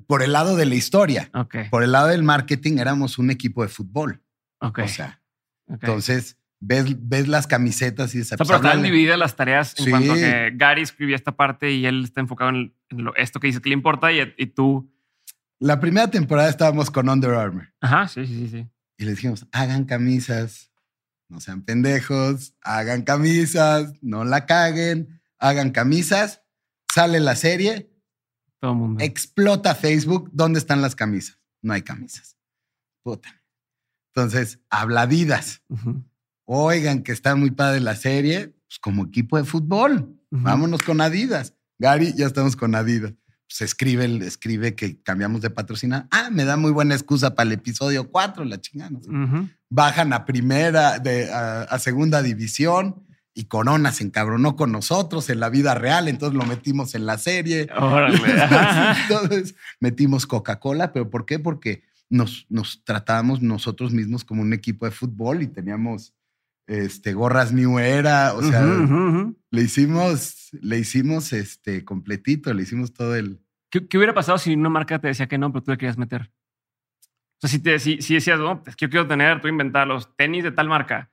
[0.08, 3.64] por el lado de la historia, ok, por el lado del marketing, éramos un equipo
[3.64, 4.22] de fútbol.
[4.60, 4.80] ok.
[4.84, 5.22] O sea,
[5.68, 5.80] ok.
[5.82, 8.88] entonces ves, ves las camisetas y dices, O sea, pues, pero háblale.
[8.92, 9.90] divididas las tareas en Sí.
[9.92, 13.48] cuanto a que Gary escribía esta parte y él está enfocado en, lo- esto que
[13.48, 14.90] dice que le importa y, y tú.
[15.60, 18.50] La primera temporada estábamos con Under Armour Ajá, sí, sí, sí.
[18.50, 18.68] sí.
[18.98, 20.72] y les dijimos, hagan camisas,
[21.30, 26.42] no sean pendejos, hagan camisas, no la caguen, hagan camisas.
[26.94, 27.90] Sale la serie,
[28.64, 29.04] Todo mundo.
[29.04, 30.30] explota Facebook.
[30.32, 31.38] ¿Dónde están las camisas?
[31.62, 32.38] No hay camisas.
[33.04, 33.28] Puta.
[34.16, 35.62] Entonces, habla vidas.
[35.68, 36.02] Ujú,
[36.46, 40.18] Oigan, que está muy padre la serie, pues como equipo de fútbol.
[40.32, 40.44] ujú.
[40.44, 41.54] Vámonos con Adidas.
[41.78, 43.14] Gary, ya estamos con Adidas.
[43.50, 46.08] Se escribe, escribe que cambiamos de patrocinar.
[46.12, 48.98] Ah, me da muy buena excusa para el episodio 4, la chingada.
[49.70, 55.40] Bajan a primera, de, a, a segunda división y Corona se encabronó con nosotros en
[55.40, 57.68] la vida real, entonces lo metimos en la serie.
[57.76, 58.18] Órale.
[59.10, 61.40] Entonces metimos Coca-Cola, pero ¿por qué?
[61.40, 66.14] Porque nos, nos tratábamos nosotros mismos como un equipo de fútbol y teníamos
[66.68, 68.64] este, gorras New Era, o sea,
[69.50, 73.40] le hicimos, le hicimos este completito, le hicimos todo el.
[73.70, 75.98] ¿Qué, qué hubiera pasado si una marca te decía que no, pero tú le querías
[75.98, 76.32] meter?
[77.38, 79.88] O sea, si, te, si, si decías, no, es que yo quiero tener, tú inventar
[79.88, 81.13] los tenis de tal marca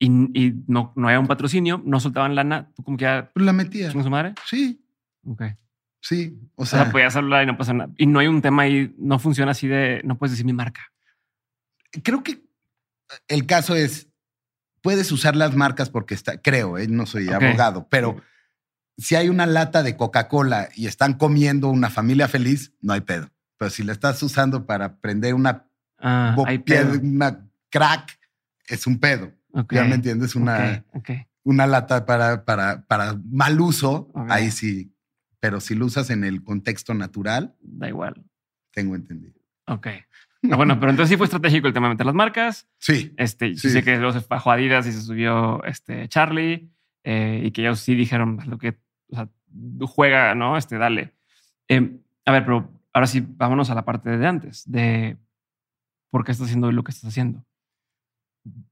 [0.00, 3.46] y, y no, no había un patrocinio, no soltaban lana, tú como que ya Pues
[3.46, 3.90] la metía.
[3.92, 4.34] su madre.
[4.46, 4.84] Sí.
[5.24, 5.42] Ok.
[6.02, 7.92] Sí, o O sea, sea, podías hablar y no pasa nada.
[7.98, 10.80] Y no hay un tema ahí, no funciona así de, no puedes decir mi marca.
[12.02, 12.42] creo que
[13.28, 14.08] el caso es,
[14.80, 16.88] puedes usar las marcas porque está, creo, ¿eh?
[16.88, 18.22] no soy abogado, pero
[18.96, 23.28] si hay una lata de Coca-Cola y están comiendo una familia feliz, no hay pedo.
[23.58, 25.66] Pero si la estás usando para prender una,
[25.98, 26.98] Ah, bo- hay pedo.
[27.02, 28.18] una crack,
[28.66, 29.32] es un pedo.
[29.52, 30.34] Ok, ¿Ya me entiendes?
[30.36, 30.84] Una,
[31.42, 34.92] una lata para, para, para mal uso, ahí sí.
[35.40, 38.22] Pero si lo usas en el contexto natural, Da igual.
[38.72, 39.34] tengo entendido.
[39.66, 39.86] Ok.
[40.42, 42.66] Bueno, pero entonces sí fue estratégico el tema de meter las marcas.
[42.78, 43.56] Sí, Este, sí.
[43.68, 43.70] Sí.
[43.72, 46.70] sé que luego se bajó Adidas y se subió este Charlie
[47.04, 48.78] eh, y que ellos sí dijeron lo que
[49.10, 49.28] o sea,
[49.86, 50.56] juega, ¿no?
[50.56, 51.12] Este, dale.
[51.68, 55.18] Eh, a ver, pero ahora sí, vámonos a la parte de antes, de
[56.08, 57.44] por qué estás haciendo lo que estás haciendo.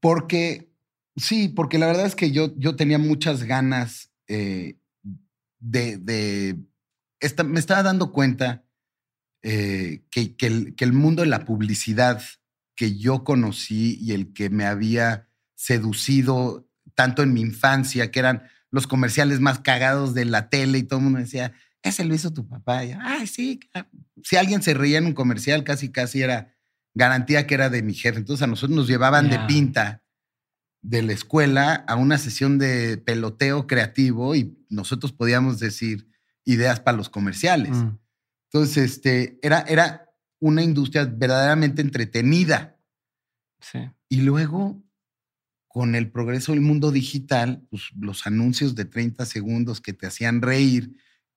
[0.01, 0.71] Porque,
[1.17, 4.79] sí, porque la verdad es que yo, yo tenía muchas ganas eh,
[5.61, 6.59] de, de
[7.21, 8.65] esta- me estaba dando cuenta
[9.43, 12.23] eh, que, que el, que el mundo de la publicidad
[12.77, 18.45] que yo conocí y el que me había seducido tanto en mi infancia, que eran
[18.71, 21.53] los comerciales más cagados de la tele y todo el mundo decía,
[21.83, 22.81] ese lo hizo tu papá.
[23.01, 23.61] Ay, sí.
[23.73, 23.89] claro".
[24.23, 26.55] Si alguien se reía en un comercial, casi, casi era
[26.99, 28.19] garantía que era de mi jefe.
[28.19, 30.03] Entonces a nosotros nos llevaban de pinta
[30.83, 36.09] de la escuela a una sesión de peloteo creativo y nosotros podíamos decir
[36.45, 37.71] ideas para los comerciales.
[37.71, 37.99] Mm,
[38.51, 42.77] Entonces, este, era, era una industria verdaderamente entretenida.
[43.61, 43.79] sí.
[44.11, 44.83] Y luego,
[45.67, 50.41] con el progreso del mundo digital, pues, los anuncios de 30 segundos que te hacían
[50.41, 50.97] reír,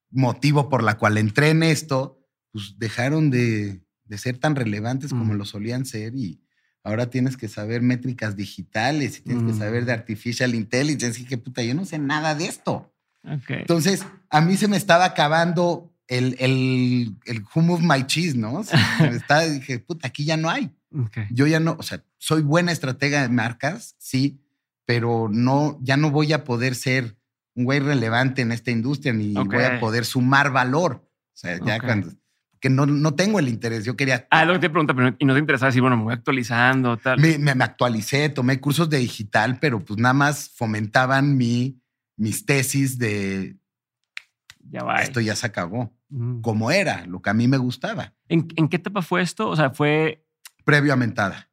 [0.10, 5.34] motivo por la cual entré en esto, pues dejaron de, de ser tan relevantes como
[5.34, 5.38] Mm.
[5.38, 6.40] lo solían ser y
[6.84, 10.00] ahora tienes que saber métricas digitales y tienes que saber de Mm.
[10.00, 12.94] artificial intelligence y que puta, yo no sé nada de esto.
[13.24, 13.50] Ok.
[13.52, 18.64] Entonces, a mí se me estaba acabando el, el, el who my cheese, ¿no?
[18.66, 20.70] Se me estaba, dije, puta, aquí ya no hay.
[20.94, 21.18] ok.
[21.32, 24.42] Yo ya no, o sea, soy buena estratega de marcas, sí,
[24.86, 27.16] pero no, ya no voy a poder ser
[27.56, 29.54] un güey relevante en esta industria ni Ok.
[29.54, 31.08] voy a poder sumar valor.
[31.34, 32.12] O sea, ya cuando,
[32.62, 33.84] que no, no tengo el interés.
[33.84, 36.04] Yo quería, Ah, lo que te pregunta, pero y no te interesaba decir, bueno, me
[36.04, 37.20] voy actualizando, tal.
[37.20, 41.82] me, me- me actualicé, tomé cursos de digital, pero pues nada más fomentaban mi,
[42.16, 43.58] mis tesis de
[44.70, 45.02] ya va.
[45.02, 46.42] esto ya se acabó, Mm.
[46.42, 49.48] como era, lo que a mí me gustaba, ¿En, en qué etapa fue esto?
[49.50, 50.26] O sea, fue.
[50.66, 51.50] previo a Mentada,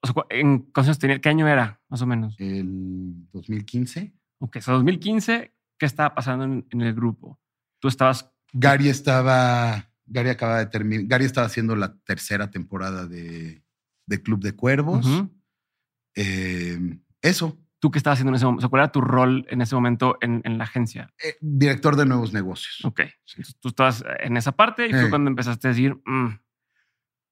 [0.00, 1.20] O sea, ¿en tenía?
[1.20, 2.34] ¿Qué año era, más o menos?
[2.38, 4.12] el 2015.
[4.40, 7.38] Ok, o sea, 2015, ¿qué estaba pasando en, en el grupo?
[7.80, 8.30] Tú estabas.
[8.54, 13.62] Gary estaba, Gary acaba de terminar, Gary estaba haciendo la tercera temporada de,
[14.06, 15.06] de Club de Cuervos.
[16.14, 16.78] Eh,
[17.22, 18.68] eso, ¿Tú qué estabas haciendo en ese momento?
[18.70, 21.12] ¿Cuál era tu rol en ese momento en, en la agencia?
[21.22, 22.84] eh, director de nuevos negocios.
[22.84, 23.02] Ok.
[23.60, 25.10] Tú estabas en esa parte y fue Eh.
[25.10, 26.40] cuando empezaste a decir, mm,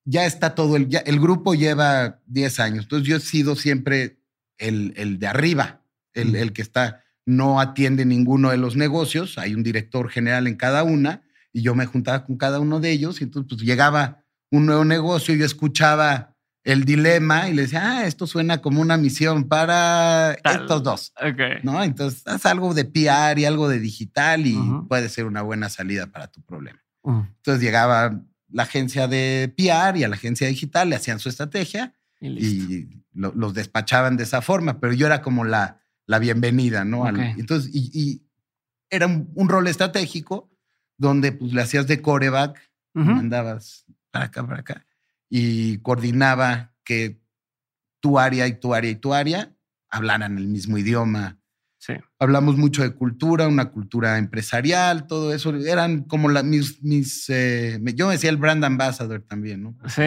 [0.08, 4.20] Ya está todo, el, ya- el grupo lleva 10 años, entonces yo he sido siempre
[4.56, 5.82] el, el de arriba,
[6.14, 10.54] el, el que está, no atiende ninguno de los negocios, hay un director general en
[10.54, 11.22] cada una
[11.56, 14.84] y yo me juntaba con cada uno de ellos y entonces pues llegaba un nuevo
[14.84, 20.36] negocio, yo escuchaba el dilema y le decía, ah, esto suena como una misión para
[20.42, 20.56] Tal.
[20.60, 21.62] estos dos, ok.
[21.64, 21.82] ¿no?
[21.82, 24.86] Entonces haz algo de PR y algo de digital y Ujú.
[24.86, 26.78] puede ser una buena salida para tu problema.
[27.04, 31.30] Mm, Entonces llegaba la agencia de PR y a la agencia digital, le hacían su
[31.30, 36.18] estrategia y y lo- los despachaban de esa forma, pero yo era como la, la
[36.18, 37.06] bienvenida, ¿no?
[37.06, 37.38] Al- Ok.
[37.38, 38.22] entonces, y, y
[38.90, 40.50] era un, un rol estratégico
[40.98, 42.58] donde pues le hacías de coreback,
[42.94, 43.04] Ujú.
[43.10, 44.86] mandabas para acá, para acá,
[45.28, 47.20] y coordinaba que
[48.00, 49.54] tu área y tu área y tu área
[49.90, 51.38] hablaran el mismo idioma.
[51.78, 51.94] Sí.
[52.18, 55.54] Hablamos mucho de cultura, una cultura empresarial, todo eso.
[55.54, 59.76] Eran como la, mis, mis eh, yo me decía el brand ambassador también, ¿no?
[59.88, 60.02] Sí.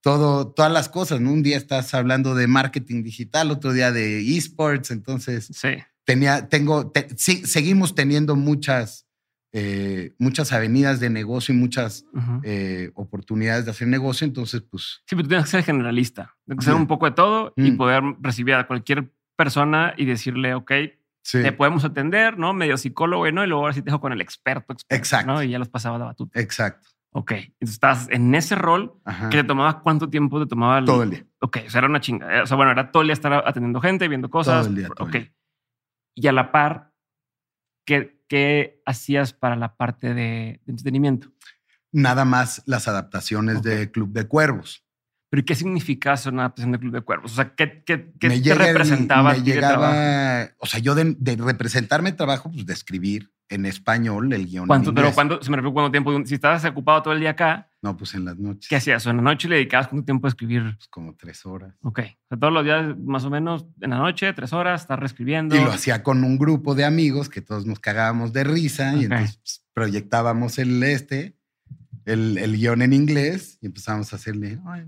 [0.00, 1.32] Todo, todas las cosas, ¿no?
[1.32, 5.70] Un día estás hablando de marketing digital, otro día de esports, entonces Sí.
[6.04, 9.06] tenía, tengo, te- sí, seguimos teniendo muchas,
[9.52, 12.04] eh, muchas avenidas de negocio y muchas
[12.42, 16.64] eh, oportunidades de hacer negocio, entonces pues Sí, pero tú tienes que ser generalista, tienes
[16.64, 17.76] que ser un poco de todo y Mm.
[17.76, 20.72] poder recibir a cualquier persona y decirle, ok,
[21.22, 22.52] sí, te podemos atender, ¿no?
[22.54, 23.44] Medio psicólogo, ¿no?
[23.44, 25.32] Y luego ahora sí te dejo con el experto, experto, Exacto.
[25.32, 25.42] ¿no?
[25.42, 26.40] Y ya los pasaba la batuta.
[26.40, 26.88] exacto.
[27.14, 29.28] Ok, entonces estás en ese rol Ajá.
[29.28, 31.26] que te tomaba cuánto tiempo te tomaba el- Todo el día.
[31.42, 32.42] Ok, o sea, era una chinga.
[32.42, 34.60] O sea, bueno, era todo el día estar atendiendo gente, viendo cosas.
[34.62, 35.12] Todo el día, todo ok.
[35.12, 35.32] día.
[36.14, 36.91] Y a la par,
[37.84, 41.28] ¿qué, qué hacías para la parte de, de entretenimiento?
[41.92, 43.64] Nada más las adaptaciones Ok.
[43.64, 44.84] de Club de Cuervos.
[45.30, 47.32] ¿Pero qué significa ser una adaptación de Club de Cuervos?
[47.32, 49.32] O sea, ¿qué, qué, qué te representaba?
[49.32, 54.46] me llegaba, o sea, yo de, de representarme trabajo, pues de escribir en español el
[54.46, 54.64] guion.
[54.64, 57.30] en ¿Cuánto, pero cuánto, se me refiero cuánto tiempo, si estabas ocupado todo el día
[57.30, 58.68] acá, No, pues en las noches.
[58.68, 59.04] ¿qué hacías?
[59.06, 60.62] En la noche le dedicabas cuánto tiempo a escribir.
[60.76, 61.74] Pues como tres horas.
[61.82, 61.98] Ok.
[61.98, 65.56] O sea, todos los días, más o menos, en la noche, tres horas, estar reescribiendo.
[65.56, 69.00] Y lo hacía con un grupo de amigos que todos nos cagábamos de risa Ok.
[69.00, 71.36] y entonces pues, proyectábamos el este,
[72.04, 74.86] el, el guion en inglés y empezábamos a hacerle, "Ay,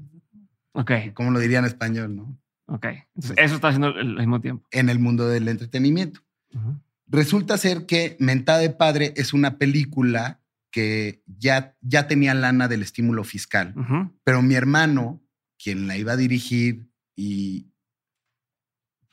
[0.76, 2.36] Ok, ¿cómo lo diría en español, no?
[2.66, 2.86] ok.
[3.14, 4.66] Entonces, eso está haciendo al mismo tiempo.
[4.70, 6.20] En el mundo del entretenimiento.
[6.52, 6.80] Ujú.
[7.08, 10.40] Resulta ser que Mentada de Padre es una película
[10.74, 13.72] que ya, ya tenía lana del estímulo fiscal,
[14.24, 15.22] pero mi hermano,
[15.56, 17.68] quien la iba a dirigir y,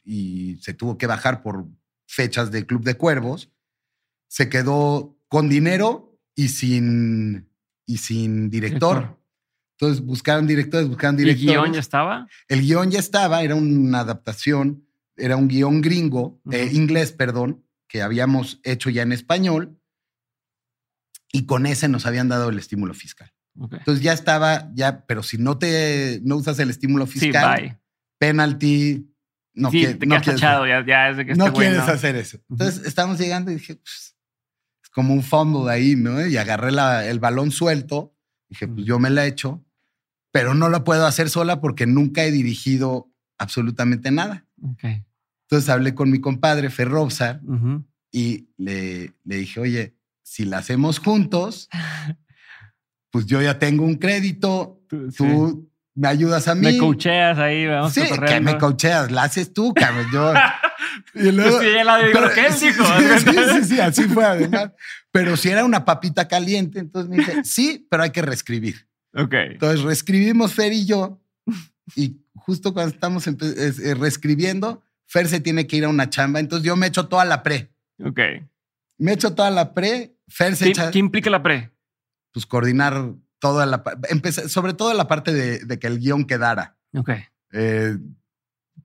[0.03, 1.67] y se tuvo que bajar por
[2.07, 3.51] fechas de Club de Cuervos,
[4.27, 7.47] se quedó con dinero y sin,
[7.85, 8.97] y sin director.
[8.97, 9.21] Director.
[9.79, 11.61] Entonces buscaron directores, buscaron ¿Y el directores.
[11.61, 12.27] guion ya estaba?
[12.47, 18.01] El guion ya estaba, era una adaptación, era un guion gringo, eh, inglés, perdón, que
[18.01, 19.77] habíamos hecho ya en español
[21.31, 23.31] y con ese nos habían dado el estímulo fiscal.
[23.59, 23.73] Ok.
[23.73, 27.77] Entonces ya estaba, ya, pero si no te no usas el estímulo Sí, fiscal, bye.
[28.17, 29.07] penalty,
[29.53, 32.15] no, sí, te no quieres, tachado, ya, ya es de que no este quieres hacer
[32.15, 32.37] eso.
[32.49, 34.15] Entonces estamos llegando y dije, pues,
[34.83, 36.25] es como un fumble ahí, ¿no?
[36.25, 38.15] Y agarré la- el balón suelto,
[38.49, 39.65] dije, pues yo me la he hecho,
[40.31, 44.45] pero no lo puedo hacer sola porque nunca he dirigido absolutamente nada.
[44.61, 44.83] Ok.
[45.49, 47.85] Entonces hablé con mi compadre Ferrobsar Ujú.
[48.13, 49.97] y le, le dije, oye,
[50.31, 51.67] si la hacemos juntos,
[53.09, 55.17] pues yo ya tengo un crédito, Tú, sí.
[55.17, 56.61] tú me ayudas a mí.
[56.61, 60.05] Me coacheas ahí, vamos Sí, que me coacheas, la haces tú, cabrón.
[60.13, 60.33] Yo,
[61.15, 62.69] y Pues sí, ya la digo pero- lo que él sí.
[62.71, 62.79] Sí,
[63.25, 64.71] sí, sí, sí, así fue además.
[65.11, 68.87] Pero si era una papita caliente, entonces me dice, sí, pero hay que reescribir.
[69.13, 69.33] Ok.
[69.33, 71.21] Entonces reescribimos Fer y yo,
[71.97, 76.39] y justo cuando estamos es- eh, reescribiendo, Fer se tiene que ir a una chamba,
[76.39, 77.73] entonces yo me echo toda la pre.
[78.01, 78.19] Ok.
[79.01, 81.71] Me echo toda la pre, Fer se ¿Qué, echa, qué implica la pre?
[82.31, 86.77] pues coordinar toda la, empezar- sobre todo la parte de, de que el guion quedara,
[86.95, 87.09] Ok.
[87.51, 87.97] eh,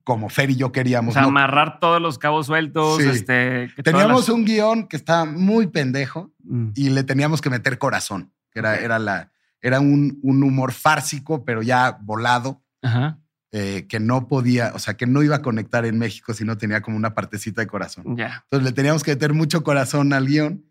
[0.03, 1.13] como Fer y yo O queríamos.
[1.13, 1.27] sea, ¿no?
[1.29, 3.01] amarrar todos los cabos sueltos.
[3.01, 3.07] Sí.
[3.09, 6.69] Este, Teníamos las- un guion que estaba muy pendejo Mm.
[6.75, 11.61] y le teníamos que meter corazón, era, era, la, era un, un humor fársico, pero
[11.61, 13.19] ya volado, Ajá.
[13.51, 16.57] Eh, que no podía, o sea, que no iba a conectar en México si no
[16.57, 18.17] tenía como una partecita de corazón.
[18.17, 18.41] Ya.
[18.43, 20.65] Entonces le teníamos que meter mucho corazón al guion.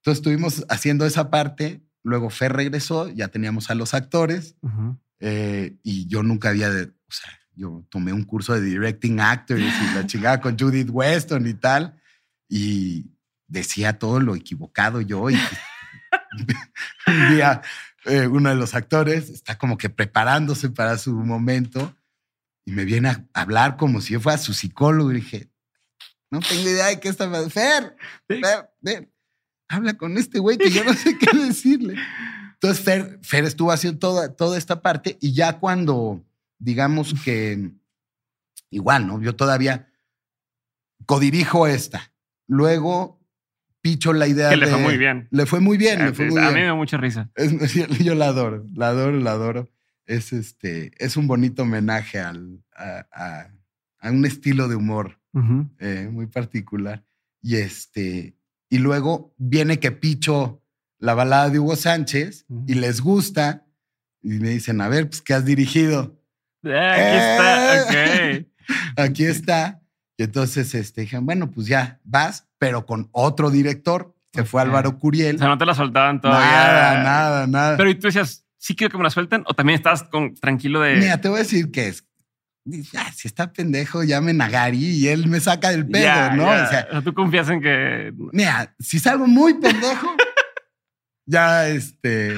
[0.00, 4.98] Entonces estuvimos haciendo esa parte, luego Fer regresó, ya teníamos a los actores Ujú.
[5.20, 9.60] eh, y yo nunca había, de- o sea, yo tomé un curso de directing actors
[9.60, 12.00] y la chingada con Judith Weston y tal,
[12.48, 13.06] y
[13.46, 15.30] decía todo lo equivocado yo.
[15.30, 15.34] Y
[17.06, 17.62] un día
[18.04, 21.94] eh, uno de los actores está como que preparándose para su momento
[22.64, 25.50] y me viene a hablar como si yo fuera su psicólogo y dije,
[26.30, 27.50] no tengo idea de qué está pasando.
[27.50, 27.96] Fer.
[28.28, 29.12] Fer, ven,
[29.68, 31.96] habla con este güey que yo no sé qué decirle.
[32.54, 36.24] Entonces Fer, Fer estuvo haciendo toda, toda esta parte y ya cuando,
[36.58, 37.72] digamos que,
[38.70, 39.20] igual, ¿no?
[39.20, 39.88] Yo todavía
[41.06, 42.12] codirijo esta.
[42.46, 43.20] Luego
[43.80, 45.28] picho la idea Que le fue de- muy bien.
[45.32, 46.60] Le fue muy bien, le fue muy a mí bien.
[46.60, 47.30] me da mucha risa.
[47.34, 47.52] Es-
[48.04, 49.70] yo la adoro, la adoro, la adoro.
[50.06, 53.50] Es este, es un bonito homenaje al, a, a-
[54.00, 55.68] a un estilo de humor Ujú.
[55.78, 57.04] eh, muy particular.
[57.40, 58.36] Y este,
[58.68, 60.60] y luego viene que picho
[60.98, 62.64] la balada de Hugo Sánchez Ujú.
[62.66, 63.64] y les gusta
[64.22, 66.20] y me dicen, a ver, pues, ¿qué has dirigido?
[66.64, 67.76] Ah, aquí está.
[68.34, 68.38] Eh.
[68.38, 68.48] Ok.
[68.96, 69.82] Aquí está.
[70.16, 74.68] Y entonces este, dijeron, bueno, pues ya vas, pero con otro director, que fue Ok.
[74.68, 75.36] Álvaro Curiel.
[75.36, 76.46] O sea, no te la soltaban todavía.
[76.48, 77.76] nada, nada, nada.
[77.76, 80.80] Pero y tú decías, sí quiero que me la suelten o también estás con, tranquilo
[80.80, 80.96] de.
[80.96, 82.06] Mira, te voy a decir que es.
[82.64, 86.44] Ya, si está pendejo, llamen a Gary y él me saca del pedo, ¿no?
[86.44, 88.12] O sea, O sea, tú confías en que.
[88.32, 90.14] mira, si salgo muy pendejo,
[91.26, 92.36] ya este.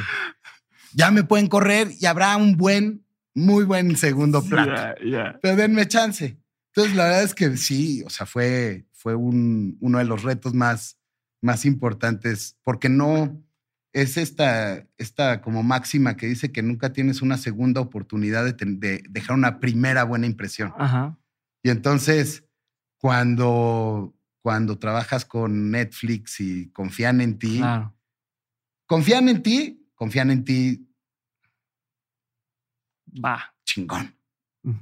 [0.94, 4.94] Ya me pueden correr y habrá un buen, muy buen segundo plato.
[5.04, 5.38] Ya.
[5.42, 6.38] Pero denme chance.
[6.68, 10.54] Entonces, la verdad es que sí, o sea, fue, fue un, uno de los retos
[10.54, 10.96] más,
[11.42, 13.44] más importantes, porque no
[13.94, 18.80] es esta, esta como máxima que dice que nunca tienes una segunda oportunidad de, ten-
[18.80, 20.74] de dejar una primera buena impresión.
[20.76, 21.16] Ajá.
[21.62, 22.44] Y entonces,
[22.98, 27.96] cuando, cuando trabajas con Netflix y confían en ti, Claro.
[28.86, 30.88] confían en ti, confían en ti
[33.24, 33.54] Va.
[33.64, 34.18] chingón.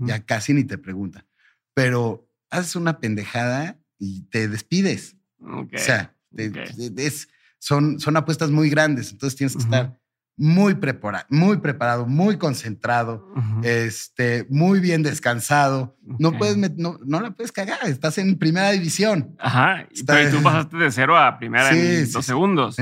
[0.01, 1.27] Ya casi ni te preguntan.
[1.75, 5.17] Pero haces una pendejada y te despides.
[5.41, 7.29] O sea, es,
[7.63, 9.73] son, son apuestas muy grandes, entonces tienes que Ujú.
[9.75, 10.01] estar
[10.37, 13.61] muy preparado, muy preparado, muy concentrado, Ujú.
[13.63, 15.97] este, muy bien descansado.
[16.03, 16.39] No Ok.
[16.39, 17.79] puedes, no, no la puedes cagar.
[17.85, 19.37] Estás en primera división.
[19.39, 19.83] Ajá.
[19.93, 22.29] Está- Pero tú pasaste de cero a primera Sí, en sí, dos sí.
[22.31, 22.77] segundos.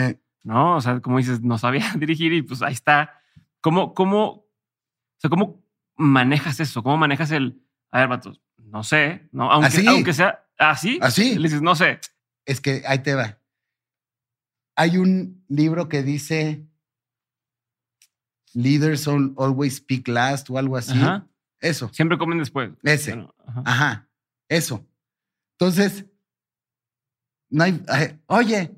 [0.45, 0.77] ¿No?
[0.77, 3.21] O sea, como dices, no sabía dirigir y pues ahí está.
[3.61, 4.47] ¿Cómo, cómo, o
[5.19, 5.63] sea, cómo
[5.97, 6.83] manejas eso?
[6.83, 9.51] ¿Cómo manejas el, a ver, vatos, no sé, ¿no?
[9.53, 9.87] Aunque, Así.
[9.87, 10.99] aunque sea así.
[11.03, 11.35] Así.
[11.37, 11.99] Le dices, no sé.
[12.47, 13.37] Es que ahí te va.
[14.81, 16.67] Hay un libro que dice
[18.55, 20.99] Leaders al- always speak last o algo así.
[20.99, 21.29] Ajá.
[21.61, 22.71] Eso, Siempre comen después.
[22.83, 23.11] Ese.
[23.15, 23.63] Bueno, ajá.
[23.67, 24.09] ajá,
[24.49, 24.87] eso.
[25.59, 26.07] Entonces,
[27.51, 28.75] no hay, ay, oye,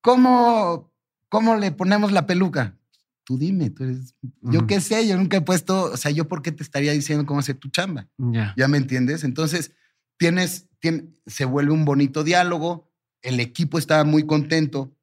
[0.00, 0.92] ¿cómo,
[1.28, 2.76] ¿cómo le ponemos la peluca?
[3.24, 6.42] Tú dime, tú eres, yo qué sé, yo nunca he puesto, o sea, yo por
[6.42, 8.08] qué te estaría diciendo cómo hacer tu chamba.
[8.18, 8.52] Ya.
[8.56, 9.22] ¿Ya me entiendes?
[9.22, 9.72] Entonces,
[10.16, 12.90] tienes, tien- se vuelve un bonito diálogo.
[13.20, 14.96] El equipo estaba muy contento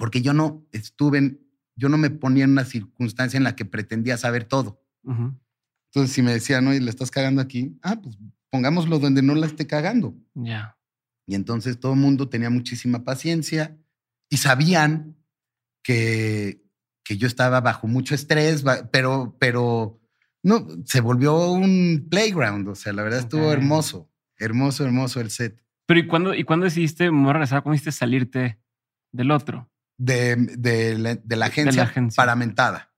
[0.00, 3.66] porque yo no estuve en, yo no me ponía en una circunstancia en la que
[3.66, 4.82] pretendía saber todo.
[5.04, 8.16] Entonces, si me decían, oye, le estás cagando aquí, ah, pues
[8.48, 10.16] pongámoslo donde no la esté cagando.
[10.32, 10.78] Ya.
[11.26, 13.76] Y entonces todo el mundo tenía muchísima paciencia
[14.30, 15.18] y sabían
[15.82, 16.64] que,
[17.04, 20.00] que yo estaba bajo mucho estrés, pero, pero
[20.42, 22.68] no, se volvió un playground.
[22.68, 25.62] O sea, la verdad estuvo hermoso, hermoso, hermoso el set.
[25.84, 28.58] Pero ¿y cuándo, ¿y cuándo decidiste, me voy a regresar, cuándo decidiste salirte
[29.12, 29.69] del otro?
[30.02, 32.16] De, de la, de la agencia, agencia.
[32.16, 32.90] para mentada.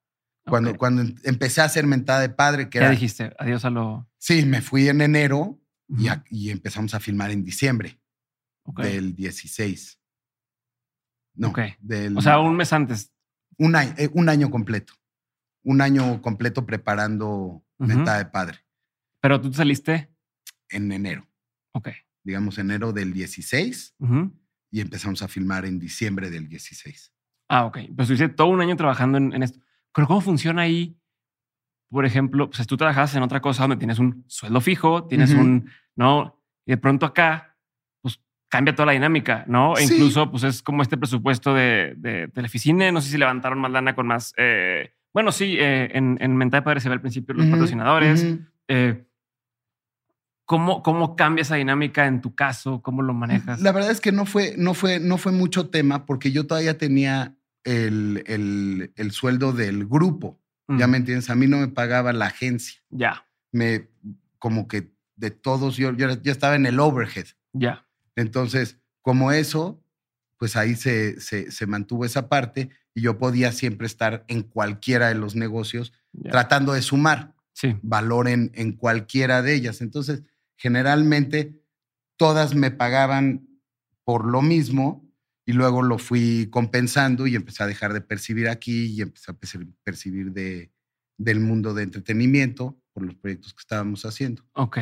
[0.47, 0.77] Cuando, Ok.
[0.77, 2.91] cuando em- empecé a hacer mentada de padre, que Ya era.
[2.93, 4.09] dijiste, adiós a lo...
[4.19, 8.01] Sí, me fui en enero y, a- y empezamos a filmar en diciembre
[8.77, 9.99] del 16.
[11.35, 11.59] No, Ok.
[11.81, 12.17] del.
[12.17, 13.12] O sea, un mes antes.
[13.59, 14.93] un año, eh, un año completo.
[15.65, 18.59] Un año completo preparando mentada de padre
[19.21, 20.09] Pero tú te saliste.
[20.69, 21.27] en enero.
[21.73, 21.88] Ok.
[22.25, 24.33] Digamos, enero del 16 Ujú.
[24.73, 27.13] Y empezamos a filmar en diciembre del 16.
[27.49, 27.79] Ah, ok.
[27.95, 29.61] Pues estuviste todo un año trabajando en, en esto.
[29.95, 30.97] Pero ¿cómo funciona ahí?
[31.91, 35.69] Por ejemplo, pues tú trabajas en otra cosa donde tienes un sueldo fijo, tienes un,
[35.95, 36.43] ¿no?
[36.67, 37.55] Y de pronto acá,
[38.01, 39.77] pues cambia toda la dinámica, ¿no?
[39.77, 39.95] E Sí.
[39.95, 42.91] incluso, pues es como este presupuesto de, de Teleficine.
[42.93, 44.33] No sé si levantaron más lana con más.
[44.39, 48.27] eh, bueno, sí, eh, en, en Mental Padre se ve al principio los patrocinadores.
[48.69, 49.05] Eh,
[50.45, 52.83] ¿cómo, ¿Cómo cambia esa dinámica en tu caso?
[52.83, 53.61] ¿Cómo lo manejas?
[53.61, 56.79] La verdad es que no fue, no fue, no fue mucho tema porque yo todavía
[56.79, 60.39] tenía el, el- el sueldo del grupo.
[60.69, 62.81] Ya Mm, me entiendes, a mí no me pagaba la agencia.
[62.91, 63.89] Ya, Me,
[64.39, 67.27] como que de todos, yo, yo ya estaba en el overhead.
[67.53, 67.87] ya.
[68.17, 69.83] Entonces, como eso,
[70.39, 75.09] pues ahí se, se, se mantuvo esa parte y yo podía siempre estar en cualquiera
[75.09, 76.31] de los negocios ya.
[76.31, 77.77] tratando de sumar Sí.
[77.83, 79.83] valor en, en cualquiera de ellas.
[79.83, 80.23] Entonces,
[80.62, 81.61] generalmente
[82.16, 83.48] todas me pagaban
[84.05, 85.11] por lo mismo
[85.44, 89.35] y luego lo fui compensando y empecé a dejar de percibir aquí y empecé a
[89.35, 90.72] perci- percibir de,
[91.18, 94.42] del mundo de entretenimiento por los proyectos que estábamos haciendo.
[94.53, 94.79] Ok.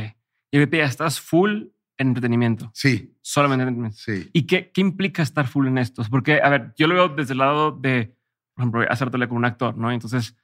[0.50, 2.70] Y ahorita ya estás full en entretenimiento.
[2.74, 3.98] Sí, Solamente en entretenimiento.
[3.98, 4.30] sí.
[4.34, 6.08] ¿Y qué, qué implica estar full en estos?
[6.10, 8.14] Porque, a ver, yo lo veo desde el lado de,
[8.54, 9.90] por ejemplo, hace rato hablé con un actor, ¿no?
[9.90, 10.34] Entonces,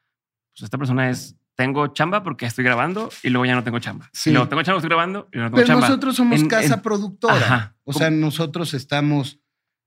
[0.55, 4.09] pues esta persona es, tengo chamba porque estoy grabando y luego ya no tengo chamba.
[4.13, 4.31] Sí.
[4.31, 5.89] Y luego tengo chamba, estoy grabando y no tengo Pero chamba.
[5.89, 7.37] nosotros somos En- casa en- productora.
[7.37, 7.77] Ajá.
[7.85, 9.41] O sea, nosotros estamos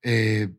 [0.03, 0.55] eh,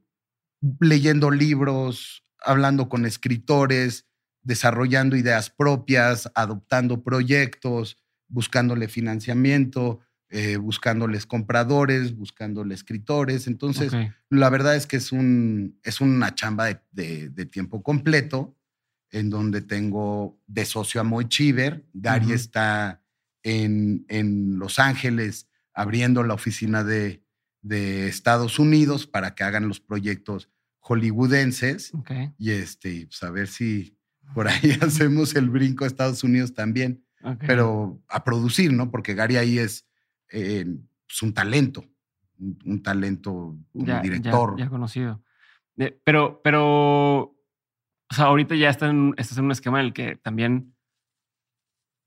[0.80, 4.06] leyendo libros, hablando con escritores,
[4.42, 7.96] desarrollando ideas propias, adoptando proyectos,
[8.28, 13.46] buscándole financiamiento, eh, buscándoles compradores, buscándole escritores.
[13.46, 13.92] Entonces,
[14.28, 18.56] la verdad es que es, un, es una chamba de, de- de tiempo completo,
[19.10, 21.84] en donde tengo de socio a Moy Chiver.
[21.92, 23.02] Gary está
[23.42, 27.22] en, en Los Ángeles abriendo la oficina de,
[27.62, 30.48] de Estados Unidos para que hagan los proyectos
[30.80, 31.92] hollywoodenses.
[32.38, 33.96] Y este, pues a ver si
[34.34, 37.04] por ahí hacemos el brinco a Estados Unidos también,
[37.46, 38.90] pero a producir, ¿no?
[38.90, 39.86] Porque Gary ahí es
[40.30, 40.64] eh,
[41.06, 41.84] pues, un talento,
[42.38, 44.56] un, un talento ya, director.
[44.56, 45.22] Ya, ya conocido.
[45.74, 47.36] De- pero, pero,
[48.10, 50.74] o sea, ahorita ya estás en, estás en un esquema en el que también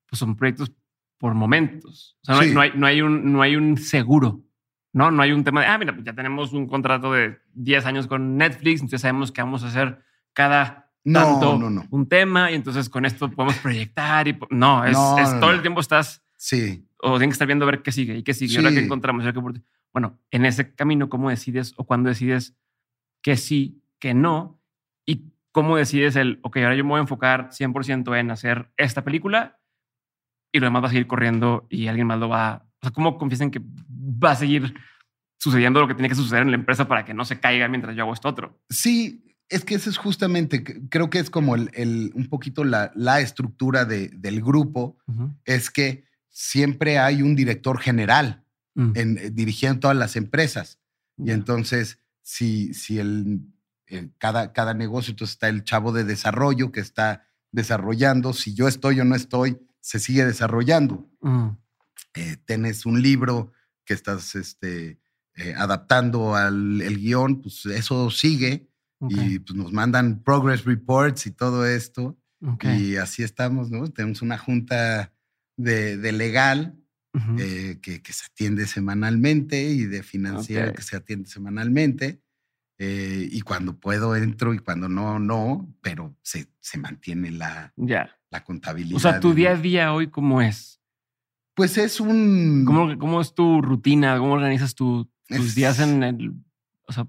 [0.09, 0.71] pues son proyectos
[1.17, 2.17] por momentos.
[2.21, 2.53] O sea, no, hay, Sí.
[2.53, 4.43] no, hay, no, hay un, no hay un seguro,
[4.91, 5.09] ¿no?
[5.11, 8.07] No hay un tema de, ah, mira, pues ya tenemos un contrato de 10 años
[8.07, 10.03] con Netflix, entonces sabemos que vamos a hacer
[10.33, 11.83] cada No, tanto no, no.
[11.89, 15.79] un tema y entonces con esto podemos proyectar y no, es, es todo el tiempo
[15.79, 18.53] estás Sí, o tienen que estar viendo a ver qué sigue y qué sigue.
[18.53, 18.75] y ahora Sí.
[18.75, 19.61] que encontramos, ahora qué
[19.93, 22.55] Bueno, en ese camino, ¿cómo decides o cuándo decides
[23.21, 24.59] que sí, que no?
[25.05, 29.03] Y cómo decides el, ok, ahora yo me voy a enfocar 100% en hacer esta
[29.03, 29.59] película
[30.51, 32.65] y lo demás va a seguir corriendo y alguien más lo va.
[32.81, 34.73] O sea, ¿cómo confiesan que va a seguir
[35.37, 37.95] sucediendo lo que tiene que suceder en la empresa para que no se caiga mientras
[37.95, 38.59] yo hago esto otro?
[38.69, 43.21] sí, Es que eso es justamente, creo que es como el, un poquito la, la
[43.21, 44.97] estructura de, del grupo,
[45.45, 48.43] es que siempre hay un director general
[48.73, 48.91] mm.
[48.95, 50.79] en, eh, dirigiendo todas las empresas.
[51.17, 53.41] Y entonces, si, si el,
[54.17, 58.99] cada, cada negocio, entonces está el chavo de desarrollo que está desarrollando, si yo estoy
[58.99, 61.09] o no estoy, se sigue desarrollando.
[61.21, 61.49] Mm.
[62.15, 63.51] Eh, tienes un libro
[63.85, 64.99] que estás este,
[65.35, 68.69] eh, adaptando al el guion, pues eso sigue
[69.09, 72.17] y pues, nos mandan progress reports y todo esto.
[72.61, 73.87] Y así estamos, ¿no?
[73.87, 75.13] Tenemos una junta
[75.55, 76.77] de, legal
[77.39, 82.21] eh, que, se atiende semanalmente y de financiera que se atiende semanalmente.
[82.79, 88.43] Eh, y cuando puedo entro y cuando no, no, pero se, se mantiene la, la
[88.43, 88.97] contabilidad.
[88.97, 90.81] O sea, tu día a día hoy, ¿cómo es?
[91.53, 92.63] Pues es un...
[92.65, 94.17] ¿Cómo, cómo es tu rutina?
[94.17, 95.07] ¿Cómo organizas tus
[95.55, 96.33] días en el...
[96.87, 97.07] O sea,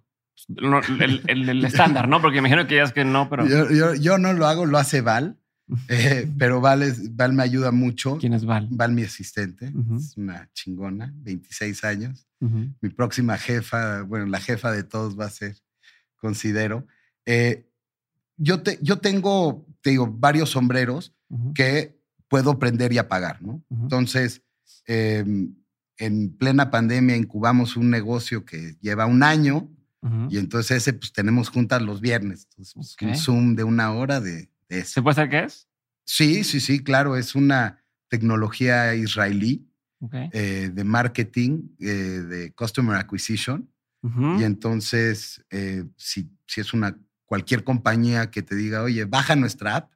[0.48, 2.20] el, estándar, ¿no?
[2.20, 3.46] Porque imagino que ya es que no, pero...
[3.46, 5.38] Yo, yo, no lo hago, lo hace Val,
[5.88, 8.18] eh, pero Val, Val me ayuda mucho.
[8.18, 8.68] ¿Quién es Val?
[8.70, 12.26] Val, mi asistente, es una chingona, 26 años.
[12.80, 15.56] Mi próxima jefa, bueno, la jefa de todos va a ser,
[16.16, 16.86] considero.
[17.24, 17.66] Eh,
[18.36, 21.14] yo, te, yo tengo, te digo, varios sombreros
[21.54, 23.62] que puedo prender y apagar, ¿no?
[23.70, 24.42] Entonces,
[24.86, 25.54] em,
[25.96, 29.70] en plena pandemia incubamos un negocio que lleva un año
[30.28, 32.46] y entonces ese pues tenemos juntas los viernes.
[32.50, 34.94] Entonces, pues, un Zoom de una hora de, eso.
[34.94, 35.66] ¿Se puede saber qué es?
[36.04, 37.16] Sí, sí, sí, claro.
[37.16, 39.66] Es una tecnología israelí
[40.32, 43.70] eh, de marketing, eh, de customer acquisition.
[44.38, 49.76] Y entonces, eh, si, si, es una cualquier compañía que te diga, oye, baja nuestra
[49.76, 49.92] app,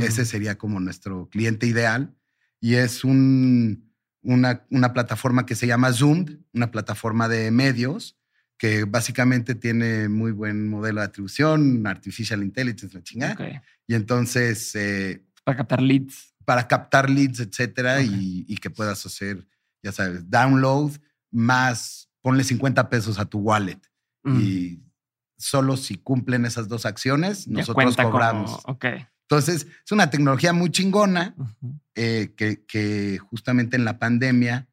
[0.00, 2.14] ese sería como nuestro cliente ideal.
[2.62, 8.16] Y es un, una, una plataforma que se llama Zoom, una plataforma de medios
[8.58, 13.62] que básicamente tiene muy buen modelo de atribución, artificial intelligence, la chingada.
[13.86, 14.74] Y entonces...
[14.74, 16.34] Eh, para captar leads.
[16.46, 19.46] Para captar leads, etcétera, y, que puedas hacer,
[19.82, 20.92] ya sabes, download
[21.30, 23.80] más, ponle 50 pesos a tu wallet.
[24.22, 24.40] Mm.
[24.40, 24.82] Y
[25.36, 28.62] solo si cumplen esas dos acciones, nosotros cobramos.
[29.28, 31.34] Entonces, es una tecnología muy chingona
[31.94, 34.68] eh, que, que justamente en la pandemia,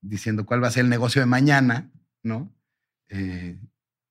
[0.00, 1.90] diciendo cuál va a ser el negocio de mañana,
[2.22, 2.52] ¿no?
[3.10, 3.58] Eh,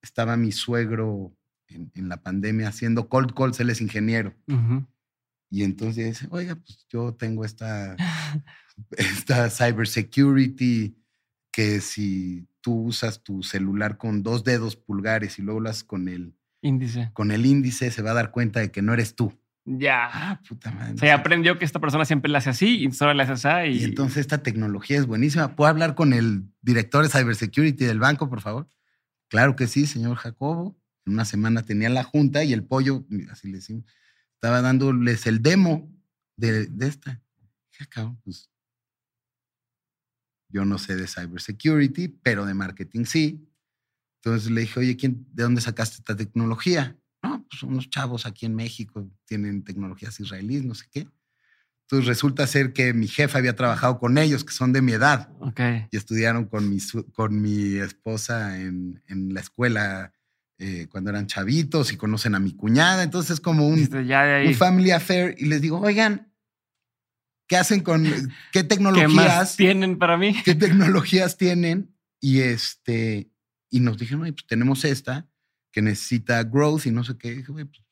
[0.01, 1.35] estaba mi suegro
[1.67, 4.33] en, la pandemia haciendo cold calls, él es ingeniero.
[5.49, 7.95] Y entonces dice, oiga, pues yo tengo esta,
[8.97, 10.95] esta cybersecurity
[11.51, 16.07] que si tú usas tu celular con dos dedos pulgares y luego lo haces con
[16.07, 19.33] el índice, con el índice se va a dar cuenta de que no eres tú.
[19.65, 20.09] Ya.
[20.11, 20.97] Ah, puta madre.
[20.97, 23.71] Se aprendió que esta persona siempre la hace así y solo la hace así.
[23.71, 23.81] Y...
[23.81, 25.55] y entonces esta tecnología es buenísima.
[25.55, 28.67] ¿Puedo hablar con el director de cybersecurity del banco, por favor?
[29.27, 30.75] Claro que sí, señor Jacobo.
[31.05, 33.85] En una semana tenía la junta y el pollo, así le decimos,
[34.39, 35.93] estaba dándoles el demo
[36.37, 37.21] de, de esta.
[38.23, 38.49] pues
[40.47, 43.45] yo no sé de cybersecurity, pero de marketing sí.
[44.23, 46.97] Entonces le dije, oye, ¿quién, ¿de dónde sacaste esta tecnología?
[47.21, 51.07] No, pues unos chavos aquí en México tienen tecnologías israelíes, no sé qué.
[51.81, 55.31] Entonces resulta ser que mi jefa había trabajado con ellos, que son de mi edad.
[55.91, 56.77] Y estudiaron con mi,
[57.13, 60.13] con mi esposa en, en la escuela
[60.59, 63.03] eh, cuando eran chavitos y conocen a mi cuñada.
[63.03, 65.33] Entonces es como un, un family affair.
[65.37, 66.31] Y les digo, oigan,
[67.47, 68.05] ¿qué hacen con
[68.51, 70.35] qué tecnologías tienen para mí?
[70.43, 71.95] ¿Qué tecnologías tienen?
[72.19, 73.31] Y este,
[73.69, 75.29] y nos dijeron, pues tenemos esta
[75.71, 77.35] que necesita growth y no sé qué.
[77.35, 77.83] Dije, pues,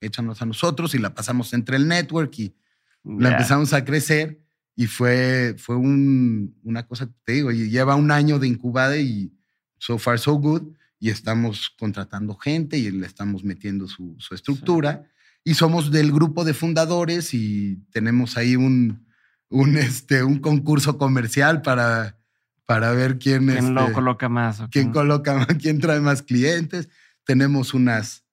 [0.00, 2.56] échanos a nosotros y la pasamos entre el network y
[3.04, 4.40] la empezamos a crecer
[4.74, 9.32] y fue, fue un, una cosa te digo, y lleva un año de incubada y
[9.78, 10.74] so far so good.
[10.98, 15.10] Y estamos contratando gente y le estamos metiendo su, su estructura.
[15.44, 19.06] Y somos del grupo de fundadores y tenemos ahí un,
[19.48, 22.18] un, este, un concurso comercial para,
[22.64, 24.62] para ver quién, ¿Quién lo este, coloca más.
[24.70, 26.88] Quién coloca más, quién trae más clientes.
[27.24, 28.26] Tenemos unas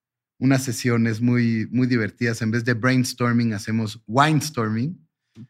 [0.43, 2.41] unas sesiones muy, muy divertidas.
[2.41, 4.99] En vez de brainstorming, hacemos winestorming.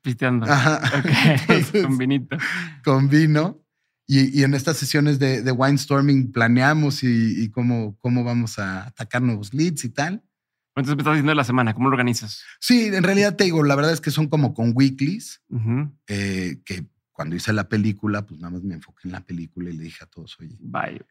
[0.01, 0.45] Pisteando.
[1.83, 2.37] con vinito.
[2.83, 3.62] Con vino.
[4.05, 9.53] Y, en estas sesiones de, de winestorming planeamos y, cómo, cómo vamos a atacar nuevos
[9.53, 10.23] leads y tal.
[10.75, 12.43] Entonces me estás diciendo de la semana, ¿cómo lo organizas?
[12.59, 15.41] Sí, en realidad te digo, la verdad es que son como con weeklies,
[16.07, 19.73] eh, que cuando hice la película, pues nada más me enfoqué en la película y
[19.73, 20.57] le dije a todos, oye,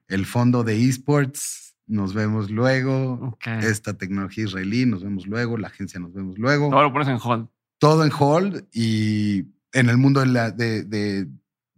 [0.08, 3.38] el fondo de esports nos vemos luego.
[3.44, 5.58] Esta tecnología israelí, nos vemos luego.
[5.58, 6.70] La agencia, nos vemos luego.
[6.70, 7.48] Todo lo pones en hold.
[7.78, 11.28] Todo en hold y en el mundo de la, de,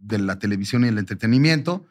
[0.07, 1.85] la televisión y el entretenimiento,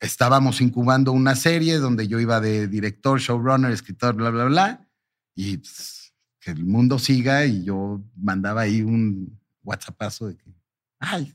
[0.00, 4.88] estábamos incubando una serie donde yo iba de director, showrunner, escritor, bla, bla, bla.
[5.34, 10.54] Y pues, que el mundo siga y yo mandaba ahí un WhatsAppazo de que,
[11.00, 11.32] ay,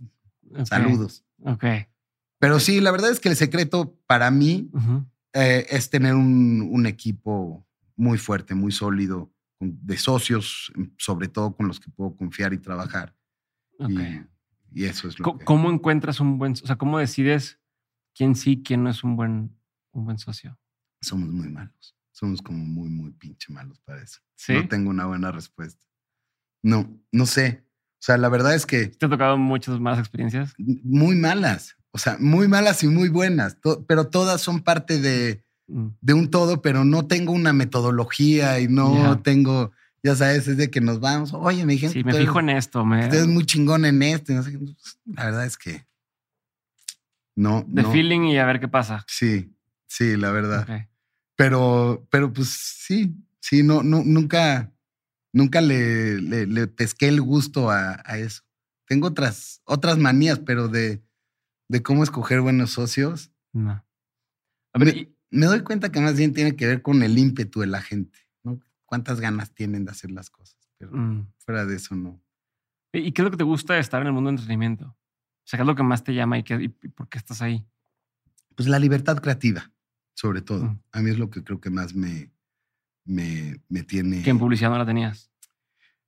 [0.65, 1.24] saludos.
[1.43, 1.65] Ok.
[2.39, 4.72] Pero sí, la verdad es que el secreto para mí
[5.34, 11.67] eh, es tener un, un equipo muy fuerte, muy sólido, de socios, sobre todo con
[11.67, 13.15] los que puedo confiar y trabajar.
[13.78, 13.89] Ok.
[13.89, 14.22] Y,
[14.74, 15.45] y eso es lo Co- que...
[15.45, 17.59] ¿Cómo encuentras un buen, o sea, cómo decides
[18.15, 19.57] quién sí, quién no es un buen,
[19.91, 20.57] un buen socio?
[21.01, 21.95] Somos muy malos.
[22.11, 24.20] Somos como muy, muy pinche malos para eso.
[24.36, 24.53] Sí.
[24.53, 25.86] No tengo una buena respuesta.
[26.61, 27.63] No, no sé.
[27.93, 30.53] O sea, la verdad es que ¿Te ha tocado muchas más experiencias?
[30.57, 31.78] muy malas.
[31.91, 33.59] O sea, muy malas y muy buenas.
[33.61, 38.59] to- pero todas son parte de, Mm, de un todo, pero no tengo una metodología
[38.59, 39.22] y no Ya.
[39.22, 39.72] tengo,
[40.04, 41.34] ya sabes, es de que nos vamos.
[41.34, 42.86] Oye, me dijeron Sí, me fijo en esto.
[42.86, 44.32] Me, Usted es muy chingón en esto.
[44.32, 44.60] y no sé qué.
[45.06, 45.86] La verdad es que
[47.36, 47.64] no.
[47.68, 47.91] de no.
[47.91, 49.06] feeling y a ver qué pasa.
[49.08, 49.54] Sí,
[49.88, 50.88] sí, la verdad.
[51.36, 54.74] Pero, pero pues sí, sí, no, no, nunca,
[55.32, 58.43] nunca le, le, le pesqué el gusto a, a eso.
[58.88, 61.02] Tengo otras, otras manías, pero de,
[61.70, 63.72] de cómo escoger buenos socios, No.
[64.74, 67.18] A ver, Me- y- me doy cuenta que más bien tiene que ver con el
[67.18, 68.20] ímpetu de la gente.
[68.90, 70.58] Cuántas ganas tienen de hacer las cosas.
[70.80, 71.32] Pero mm.
[71.38, 72.20] fuera de eso, no.
[72.92, 74.86] ¿Y qué es lo que te gusta de estar en el mundo del entretenimiento?
[74.88, 77.44] O sea, ¿qué es lo que más te llama y, qué, y por qué estás
[77.44, 77.68] ahí?
[78.56, 79.72] Pues la libertad creativa,
[80.16, 80.66] sobre todo.
[80.66, 80.82] Mm.
[80.92, 82.32] A mí es lo que creo que más me,
[83.06, 84.24] me, me tiene.
[84.24, 85.30] Que en publicidad no la tenías.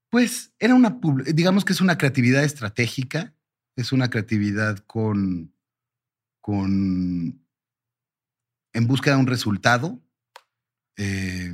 [0.09, 0.99] Pues era una,
[1.33, 3.35] digamos que es una creatividad estratégica,
[3.75, 5.53] es una creatividad con,
[6.41, 7.45] con,
[8.73, 10.01] en búsqueda de un resultado,
[10.97, 11.53] eh,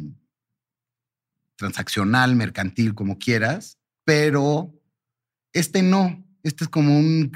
[1.57, 4.73] transaccional, mercantil, como quieras, pero
[5.53, 7.31] este no, este es como un,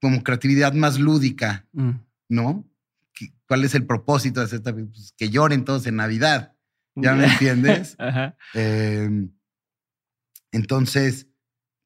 [0.00, 1.90] como creatividad más lúdica, Mm.
[2.30, 2.68] ¿no?
[3.14, 4.72] ¿Qué- ¿Cuál es el propósito de hacer esta?
[4.74, 6.56] Pues que lloren todos en Navidad,
[6.96, 7.94] ¿ya me entiendes?
[7.98, 8.36] Ajá.
[8.54, 9.28] Eh,
[10.50, 11.26] entonces,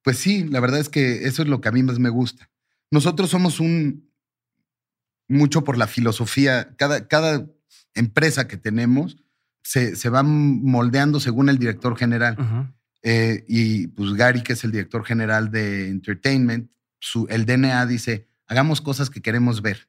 [0.02, 2.50] pues sí, la verdad es que eso es lo que a mí más me gusta.
[2.90, 4.10] Nosotros somos un
[5.28, 6.74] mucho por la filosofía.
[6.76, 7.46] Cada, cada
[7.94, 9.16] empresa que tenemos
[9.68, 12.36] se, se va moldeando según el director general.
[13.02, 18.28] Eh, y pues Gary, que es el director general de Entertainment, su, el DNA dice,
[18.46, 19.88] hagamos cosas que queremos ver.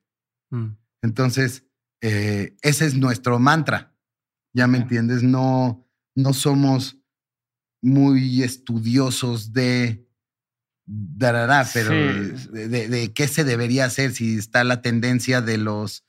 [0.49, 0.69] Mm.
[1.03, 1.63] Entonces,
[2.01, 3.95] eh, ese es nuestro mantra.
[4.53, 5.21] ¿Ya me entiendes?
[5.23, 6.97] No, no somos
[7.81, 10.07] muy estudiosos de
[10.87, 12.47] darará, pero Sí.
[12.51, 16.03] de, de- de qué se debería hacer si está la tendencia de los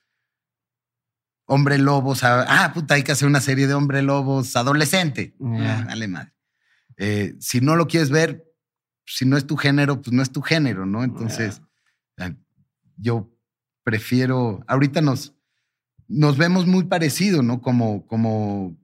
[1.49, 5.35] hombre lobos a, ah, puta, hay que hacer una serie de hombre lobos adolescente.
[5.41, 5.79] Ya.
[5.79, 6.33] Ah, dale madre.
[6.99, 8.45] Eh, si no lo quieres ver,
[9.07, 11.03] si no es tu género, pues no es tu género, ¿no?
[11.03, 11.63] Entonces,
[12.19, 12.35] eh,
[12.99, 13.35] yo
[13.83, 15.35] prefiero, ahorita nos,
[16.07, 17.63] nos vemos muy parecido, ¿no?
[17.63, 18.77] Como, como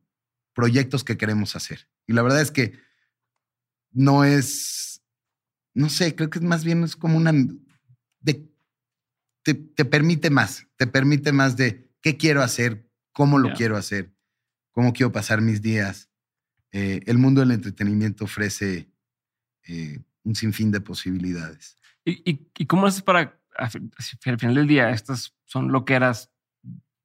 [0.55, 1.87] proyectos que queremos hacer.
[2.07, 2.79] Y la verdad es que
[3.93, 5.03] no es,
[5.75, 7.33] no sé, creo que es más bien es como una,
[8.21, 8.49] de,
[9.43, 14.15] te, te permite más, te permite más de qué quiero hacer, cómo lo quiero hacer,
[14.73, 16.11] cómo quiero pasar mis días.
[16.71, 18.93] Eh, el mundo del entretenimiento ofrece
[19.67, 21.79] eh, un sinfín de posibilidades.
[22.05, 26.31] ¿Y, y, y cómo haces para, a al final del día, estas son loqueras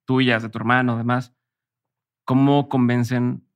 [0.04, 1.34] tuyas, de tu hermano, demás?
[2.26, 3.48] ¿Cómo convencen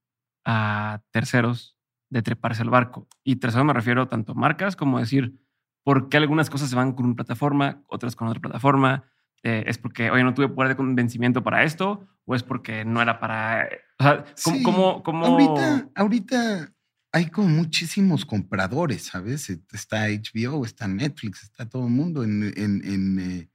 [0.46, 1.78] a terceros
[2.10, 3.10] de treparse al barco?
[3.22, 5.38] Y tercero me refiero tanto a marcas como decir,
[5.84, 9.13] ¿por qué algunas cosas se van con una plataforma, otras con otra plataforma?
[9.44, 12.08] Eh, ¿Es porque, oye, no tuve poder de convencimiento para esto?
[12.26, 13.68] ¿O es porque no era para...?
[14.00, 14.58] O sea, ¿cómo...?
[14.58, 16.74] Sí, cómo, cómo- Ahorita, ahorita
[17.12, 19.50] hay como muchísimos compradores, ¿sabes?
[19.50, 23.50] Está HBO, está Netflix, está todo el mundo en, en, en, eh,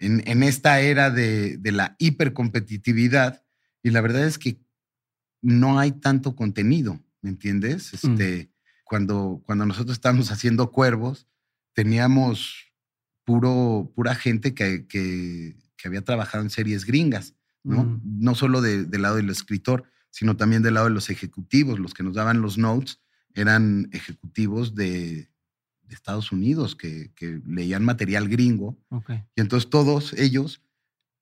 [0.00, 3.42] en- en esta era de, de la hipercompetitividad.
[3.82, 4.60] Y la verdad es que
[5.40, 7.92] no hay tanto contenido, ¿me entiendes?
[7.92, 7.96] Mm.
[8.12, 8.50] Este,
[8.84, 11.28] cuando, cuando nosotros estábamos haciendo cuervos,
[11.74, 12.67] teníamos
[13.28, 17.34] puro, pura gente que, que, que había trabajado en series gringas.
[17.62, 17.84] ¿no?
[17.84, 18.00] Mm.
[18.20, 21.78] No solo de- del lado del escritor, sino también del lado de los ejecutivos.
[21.78, 23.00] Los que nos daban los notes
[23.34, 25.28] eran ejecutivos de,
[25.82, 28.78] de Estados Unidos que, que leían material gringo.
[28.88, 29.10] Ok.
[29.36, 30.62] Y entonces todos ellos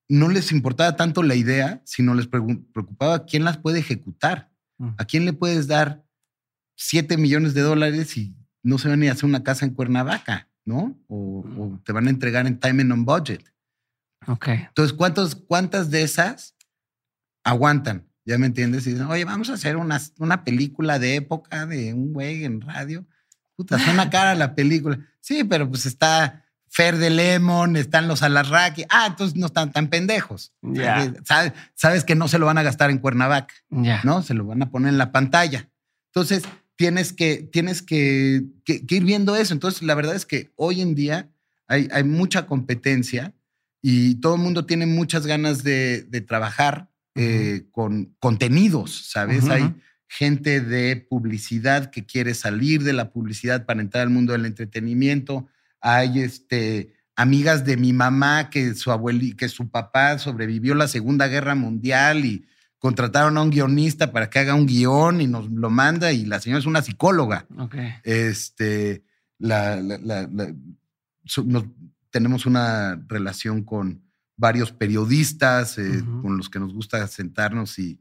[0.08, 4.52] no les importaba tanto la idea, sino les preocupaba quién las puede ejecutar.
[4.78, 4.90] Mm.
[4.98, 6.06] ¿A quién le puedes dar
[6.76, 10.94] 7 millones de dólares y no se van a hacer una casa en Cuernavaca, ¿no?
[11.08, 13.42] O, o te van a entregar en time and on budget.
[14.26, 14.48] Ok.
[14.48, 16.54] Entonces, ¿cuántos, ¿cuántas de esas
[17.44, 18.06] aguantan?
[18.24, 18.86] ¿Ya me entiendes?
[18.86, 22.60] Y dicen, oye, vamos a hacer una, una película de época de un güey en
[22.60, 23.06] radio.
[23.54, 24.98] Puta, suena cara la película.
[25.20, 28.84] Sí, pero pues está Fer de Lemon, están los Alarraqui.
[28.90, 30.52] Ah, entonces no están tan pendejos.
[30.60, 31.14] Ya.
[31.24, 34.00] Sabes, sabes que no se lo van a gastar en Cuernavaca, Ya.
[34.02, 34.22] ¿no?
[34.22, 35.70] Se lo van a poner en la pantalla.
[36.08, 36.42] Entonces,
[36.76, 39.52] tienes que, tienes que, que- que ir viendo eso.
[39.54, 41.28] Entonces, la verdad es que hoy en día
[41.66, 43.34] hay, hay mucha competencia
[43.82, 49.48] y todo el mundo tiene muchas ganas de, de trabajar eh, con contenidos, ¿sabes?
[49.48, 49.74] Hay
[50.08, 55.48] gente de publicidad que quiere salir de la publicidad para entrar al mundo del entretenimiento.
[55.80, 61.26] Hay este, amigas de mi mamá que su abueli, que su papá sobrevivió la Segunda
[61.28, 62.44] Guerra Mundial y
[62.86, 66.40] contrataron a un guionista para que haga un guion y nos lo manda y la
[66.40, 67.46] señora es una psicóloga.
[68.04, 69.02] Este,
[69.38, 70.54] la, la- la- la-
[71.24, 71.64] su- nos-
[72.10, 74.02] tenemos una relación con
[74.36, 78.00] varios periodistas eh, con los que nos gusta sentarnos y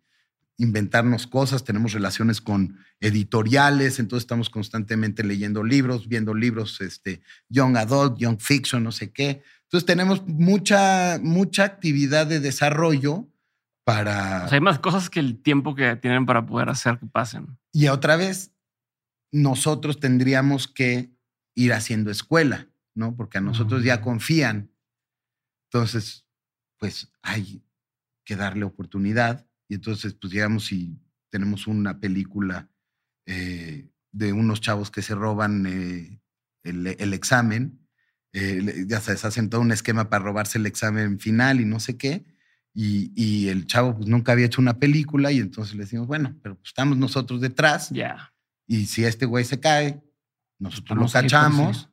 [0.58, 1.64] inventarnos cosas.
[1.64, 8.40] Tenemos relaciones con editoriales, entonces estamos constantemente leyendo libros, viendo libros, este, young adult, young
[8.40, 9.42] fiction, no sé qué.
[9.64, 13.28] Entonces tenemos mucha, mucha actividad de desarrollo
[13.86, 14.44] para...
[14.46, 17.58] O sea, hay más cosas que el tiempo que tienen para poder hacer que pasen.
[17.72, 18.52] Y otra vez,
[19.32, 21.16] nosotros tendríamos que
[21.54, 23.16] ir haciendo escuela, ¿no?
[23.16, 24.72] Porque a nosotros ya confían.
[25.72, 26.26] Entonces,
[26.78, 27.64] pues hay
[28.26, 29.48] que darle oportunidad.
[29.70, 32.70] Y entonces, pues llegamos y tenemos una película
[33.26, 36.22] eh, de unos chavos que se roban eh,
[36.64, 37.88] el, el examen.
[38.34, 41.98] eh, ya sabes, hacen todo un esquema para robarse el examen final y no sé
[41.98, 42.26] qué.
[42.78, 46.36] Y, y el chavo pues nunca había hecho una película y entonces le decimos, bueno,
[46.44, 48.34] pero pues, estamos nosotros detrás Ya.
[48.68, 50.04] y si este güey se cae,
[50.60, 51.90] nosotros lo cachamos,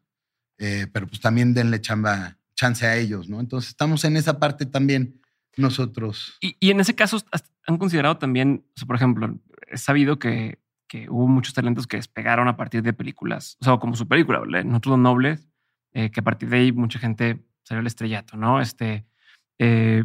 [0.58, 3.38] eh, pero pues también denle chamba, chance a ellos, ¿no?
[3.40, 5.20] Entonces estamos en esa parte también
[5.56, 6.36] nosotros.
[6.40, 10.18] Y, y en ese caso, ¿has- ¿han considerado también, o sea, por ejemplo, he sabido
[10.18, 10.58] que,
[10.88, 14.40] que hubo muchos talentos que despegaron a partir de películas, o sea, como su película.
[14.64, 15.48] Nosotros los Nobles,
[15.92, 18.60] eh, que a partir de ahí mucha gente salió al estrellato, ¿no?
[18.60, 19.04] Este,
[19.58, 20.04] eh,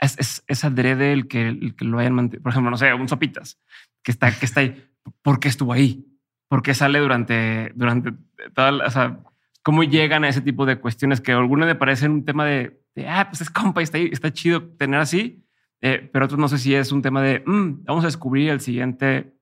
[0.00, 2.42] es, es, es adrede el que, el que lo hayan mantenido.
[2.42, 3.58] Por ejemplo, no sé, un Sopitas,
[4.02, 4.84] que está, que está ahí.
[5.22, 6.06] ¿Por qué estuvo ahí?
[6.48, 8.12] ¿Por qué sale durante, durante
[8.54, 9.20] toda la, o sea,
[9.62, 12.80] cómo llegan a ese tipo de cuestiones que a algunos me parecen un tema de,
[12.94, 15.44] de, ah, pues es compa y está ahí, está chido tener así,
[15.80, 18.60] eh, pero otros no sé si es un tema de, "Mm, vamos a descubrir el
[18.60, 19.34] siguiente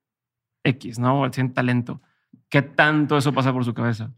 [0.65, 1.25] X, ¿no?
[1.27, 2.01] El siguiente talento.
[2.49, 4.13] ¿Qué tanto eso pasa por su cabeza?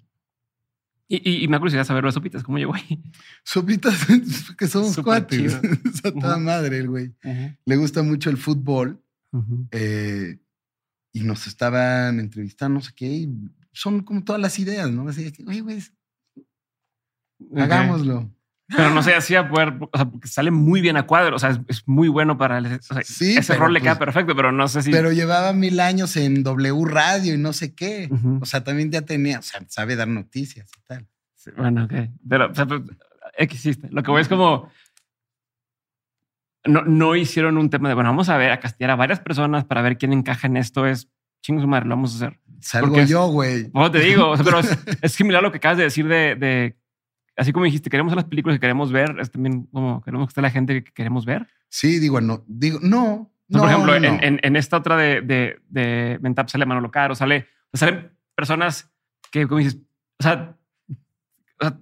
[1.08, 3.00] Y, y, y me da curiosidad saber los sopitas, cómo llegó ahí.
[3.44, 3.94] Sopitas,
[4.58, 5.54] que somos Súper cuates.
[5.84, 7.14] Es a toda madre el güey.
[7.64, 9.00] Le gusta mucho el fútbol
[9.70, 10.38] eh,
[11.12, 13.30] y nos estaban entrevistando, no sé qué, y
[13.72, 15.08] son como todas las ideas, ¿no?
[15.08, 15.82] Así que, oye, güey,
[17.54, 18.30] hagámoslo.
[18.68, 21.38] Pero no sé, así a poder, o sea, porque sale muy bien a cuadro, o
[21.38, 24.06] sea, es, es muy bueno para el, o sea, Sí, ese rol le queda pues-
[24.06, 24.90] perfecto, pero no sé si.
[24.90, 28.08] Pero llevaba mil años en W Radio y no sé qué.
[28.40, 31.06] O sea, también ya tenía, o sea, sabe dar noticias y tal.
[31.34, 31.92] Sí, bueno, ok.
[32.28, 32.82] Pero, o sea, pues.
[33.90, 34.68] Lo que voy es como.
[36.64, 39.64] No, no hicieron un tema de, bueno, vamos a ver, a castigar a varias personas
[39.64, 40.86] para ver quién encaja en esto.
[40.86, 41.08] Es
[41.42, 42.40] chingo su madre, lo vamos a hacer.
[42.60, 43.70] Salgo Porque yo, güey.
[43.70, 46.08] Bueno, te digo, o sea, pero es, es similar a lo que acabas de decir
[46.08, 46.76] de, de-
[47.36, 50.42] así como dijiste, queremos las películas que queremos ver, es también como queremos que esté
[50.42, 51.46] la gente que queremos ver.
[51.68, 53.32] Sí, digo, no, digo, no.
[53.48, 54.06] No por ejemplo, no.
[54.06, 58.90] En, en- en esta otra de, de, de Mentap sale Manolo Caro, sale, salen personas
[59.30, 59.78] que, como dices,
[60.18, 60.56] o sea,
[61.60, 61.78] o sea,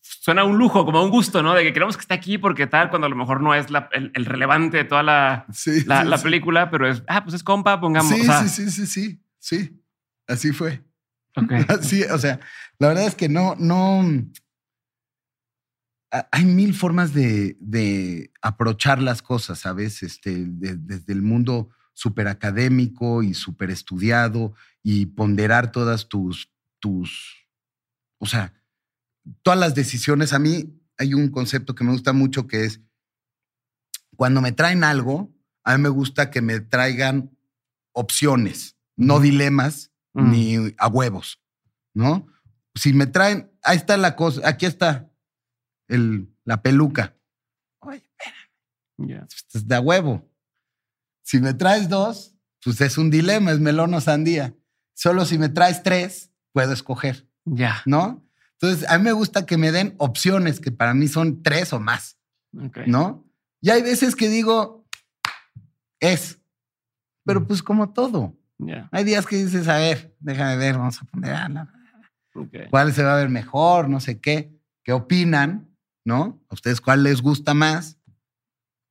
[0.00, 1.54] suena un lujo, como un gusto, ¿no?
[1.54, 3.88] De que queremos que esté aquí porque tal, cuando a lo mejor no es la-
[3.92, 6.24] el, el relevante de toda la, Sí, la, sí, la sí.
[6.24, 8.12] película, pero es, ah, pues es compa, pongamos.
[8.14, 9.82] Sí, o sea, sí, sí, sí, sí, sí.
[10.26, 10.82] Así fue.
[11.36, 11.52] ok.
[11.68, 12.40] Así, o sea,
[12.78, 14.02] la verdad es que no, no.
[16.30, 20.02] Hay mil formas de, de aprochar las cosas, ¿sabes?
[20.02, 27.48] Este, de- desde el mundo súper académico y súper estudiado y ponderar todas tus, tus,
[28.18, 28.52] o sea,
[29.42, 30.32] todas las decisiones.
[30.32, 32.80] A mí hay un concepto que me gusta mucho que es,
[34.16, 35.34] cuando me traen algo,
[35.64, 37.36] a mí me gusta que me traigan
[37.92, 40.30] opciones, no dilemas Mm.
[40.30, 41.40] ni a huevos,
[41.92, 42.28] ¿no?
[42.76, 45.10] Si me traen, ahí está la cosa, aquí está
[45.88, 47.16] el, la peluca.
[47.80, 48.02] Oye,
[48.98, 49.26] Ya.
[49.52, 50.30] pues de a huevo.
[51.22, 54.54] Si me traes dos, pues es un dilema, es melón o sandía.
[54.94, 57.82] Solo si me traes tres, puedo escoger, Ya.
[57.86, 58.24] ¿no?
[58.60, 61.80] Entonces, a mí me gusta que me den opciones que para mí son tres o
[61.80, 62.18] más,
[62.56, 62.78] Ok.
[62.86, 63.28] ¿no?
[63.60, 64.86] Y hay veces que digo,
[66.00, 66.38] es,
[67.24, 67.46] pero Mm.
[67.46, 68.36] pues como todo.
[68.58, 68.88] Ya.
[68.92, 71.72] Hay días que dices, a ver, déjame ver, vamos a poner a la-
[72.34, 72.68] Ok.
[72.70, 74.54] cuál se va a ver mejor, no sé qué,
[74.84, 75.73] qué opinan,
[76.04, 76.40] ¿no?
[76.48, 77.98] ¿A ustedes cuál les gusta más?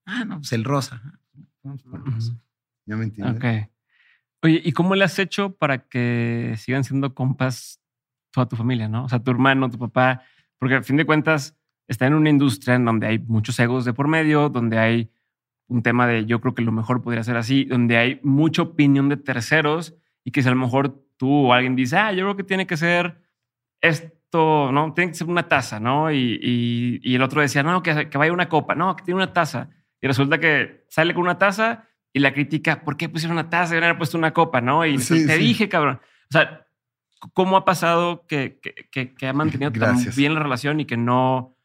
[0.05, 1.01] Ah, no, pues el rosa.
[1.61, 2.31] Vamos por el rosa.
[2.31, 2.41] Ujú.
[2.85, 3.37] ¿Ya me entiendes?
[3.37, 3.69] Ok.
[4.43, 7.79] Oye, ¿y cómo le has hecho para que sigan siendo compas
[8.31, 9.05] toda tu familia, ¿no?
[9.05, 10.23] O sea, tu hermano, tu papá,
[10.57, 11.55] porque al fin de cuentas
[11.87, 15.11] está en una industria en donde hay muchos egos de por medio, donde hay
[15.67, 19.07] un tema de yo creo que lo mejor podría ser así, donde hay mucha opinión
[19.07, 19.95] de terceros
[20.25, 22.67] y que si a lo mejor tú o alguien dice, ah, yo creo que tiene
[22.67, 23.21] que ser
[24.33, 24.93] esto, ¿no?
[24.93, 26.11] Tiene que ser una taza, ¿no?
[26.11, 29.31] Y, y, el otro decía, no, que, que vaya una copa, no, que tiene una
[29.31, 29.69] taza.
[30.01, 33.69] Y resulta que sale con una taza y la critica, ¿por qué pusieron una taza?
[33.69, 34.85] Deberían haber puesto una copa, ¿no?
[34.85, 35.99] Y te dije, cabrón.
[36.29, 36.67] O sea,
[37.33, 38.59] ¿cómo ha pasado que,
[38.91, 41.55] que, que ha mantenido tan bien la relación y que no,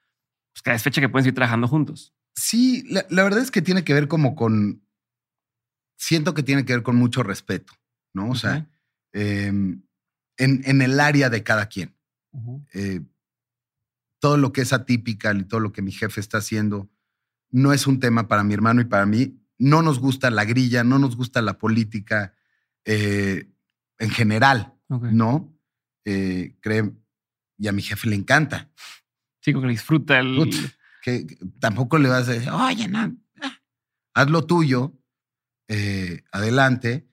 [0.53, 2.15] pues que es fecha que pueden seguir trabajando juntos?
[2.35, 4.83] Sí, la, verdad es que tiene que ver como con,
[5.97, 7.73] siento que tiene que ver con mucho respeto,
[8.15, 8.31] ¿no?
[8.31, 8.69] O sea,
[9.13, 9.83] em,
[10.37, 11.98] en, en, el área de cada quien.
[12.73, 13.01] Eh,
[14.19, 16.91] todo lo que es atípica y todo lo que mi jefe está haciendo
[17.51, 19.41] no es un tema para mi hermano y para mí.
[19.59, 22.35] No nos gusta la grilla, no nos gusta la política
[22.85, 23.51] eh,
[23.99, 25.53] en general, ¿no?
[26.05, 26.57] Eh,
[27.59, 28.71] y a mi jefe le encanta.
[29.41, 30.37] Sí, como que disfruta el
[31.59, 33.61] tampoco le vas a decir, oye, no, ah,
[34.15, 34.95] haz lo tuyo,
[35.69, 37.09] eh, adelante,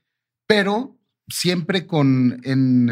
[0.48, 2.90] pero siempre con, en,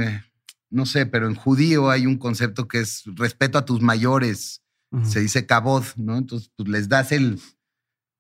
[0.74, 4.62] no sé, pero en judío hay un concepto que es respeto a tus mayores,
[5.04, 6.18] se dice kabod, ¿no?
[6.18, 7.40] Entonces, pues les das el,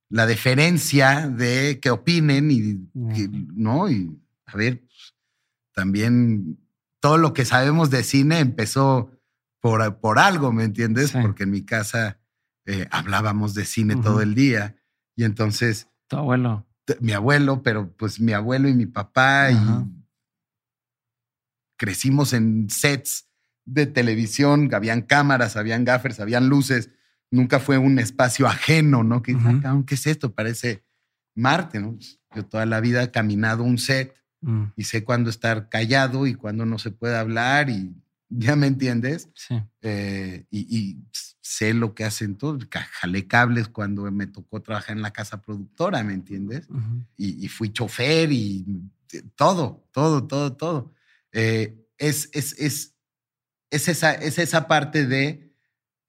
[0.10, 2.89] la deferencia de que opinen y,
[3.54, 3.89] ¿no?
[3.89, 5.16] Y a ver, pues,
[5.74, 6.60] también
[6.99, 9.12] todo lo que sabemos de cine empezó
[9.60, 11.12] por, por algo, ¿me entiendes?
[11.12, 12.20] Porque en mi casa
[12.66, 14.76] eh, hablábamos de cine todo el día.
[15.16, 15.88] Y entonces...
[16.08, 16.66] Tu abuelo.
[16.99, 19.58] Mi abuelo, pero pues mi abuelo y mi papá y
[21.78, 23.28] crecimos en sets
[23.66, 26.90] de televisión, habían cámaras, habían gaffers, habían luces.
[27.32, 29.22] Nunca fue un espacio ajeno, ¿no?
[29.22, 29.36] Que,
[29.86, 30.34] ¿qué es esto?
[30.34, 30.84] Parece
[31.36, 31.94] Marte, ¿no?
[31.94, 34.64] Pues, yo toda la vida he caminado un set mm.
[34.76, 37.96] y sé cuándo estar callado y cuándo no se puede hablar y
[38.36, 39.30] ¿Ya me entiendes?
[39.36, 39.62] Sí.
[39.82, 40.98] Eh, y,
[41.42, 42.68] sé lo que hacen todos.
[42.72, 46.68] Jalé cables cuando me tocó trabajar en la casa productora, ¿me entiendes?
[47.18, 48.66] y, fui chofer y
[49.36, 50.94] todo, todo, todo, todo.
[51.34, 52.96] Eh, es, es, es,
[53.70, 55.54] es, esa, es esa parte de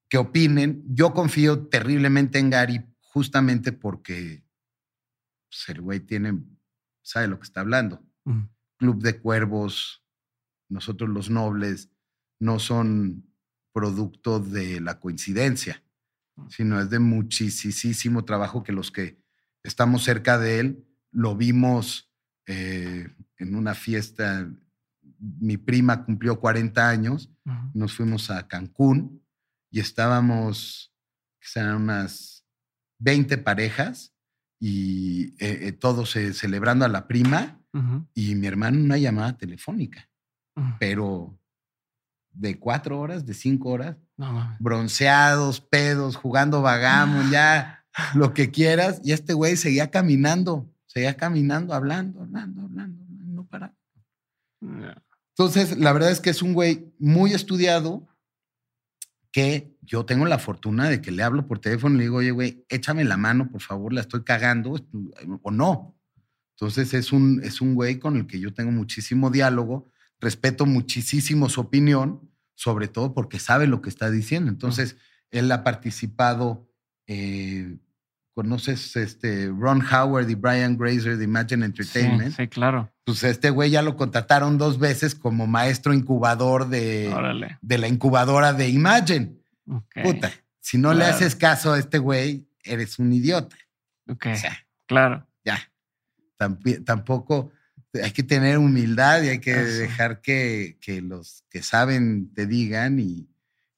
[0.08, 0.84] que opinen.
[0.86, 4.44] Yo confío terriblemente en Gary justamente porque
[5.48, 6.42] pues, el güey tiene,
[7.02, 8.04] sabe lo que está hablando.
[8.78, 10.04] Club de Cuervos,
[10.68, 11.90] nosotros los nobles
[12.40, 13.30] no son
[13.72, 15.82] producto de la coincidencia,
[16.36, 16.48] mm.
[16.48, 19.18] sino es de muchísimo trabajo que los que
[19.62, 22.12] estamos cerca de él lo vimos
[22.46, 23.08] eh,
[23.38, 24.50] en una fiesta.
[25.40, 27.30] Mi prima cumplió 40 años,
[27.72, 29.22] nos fuimos a Cancún
[29.70, 30.92] y estábamos,
[31.54, 32.44] eran unas
[32.98, 34.14] 20 parejas
[34.60, 37.60] y eh, eh, todos celebrando a la prima
[38.14, 40.08] y mi hermano una llamada telefónica,
[40.78, 41.36] pero
[42.34, 43.96] de cuatro horas, de cinco horas,
[44.58, 49.00] bronceados, pedos, jugando vagamos, ya lo que quieras.
[49.04, 53.74] Y este güey seguía caminando, seguía caminando, hablando, hablando, hablando, no para.
[55.36, 58.06] Entonces, la verdad es que es un güey muy estudiado
[59.32, 62.30] que yo tengo la fortuna de que le hablo por teléfono y le digo, oye,
[62.30, 64.76] güey, échame la mano, por favor, la estoy cagando,
[65.42, 65.98] o no.
[66.56, 69.90] Entonces, es un, es un güey con el que yo tengo muchísimo diálogo
[70.24, 74.50] respeto muchísimo su opinión, sobre todo porque sabe lo que está diciendo.
[74.50, 74.96] Entonces,
[75.30, 76.68] él ha participado,
[77.06, 77.76] eh,
[78.32, 82.34] conoces este Ron Howard y Brian Grazer de Imagine Entertainment.
[82.36, 82.90] Sí, claro.
[83.04, 87.14] Pues este güey ya lo contrataron dos veces como maestro incubador de,
[87.60, 89.36] de la incubadora de Imagine.
[90.02, 93.56] Puta, si no le haces caso a este güey, eres un idiota.
[94.08, 94.26] Ok.
[94.86, 95.26] claro.
[95.44, 95.70] Ya.
[96.84, 97.52] tampoco
[98.02, 103.28] hay que tener humildad y hay que dejar que, los que saben te digan y,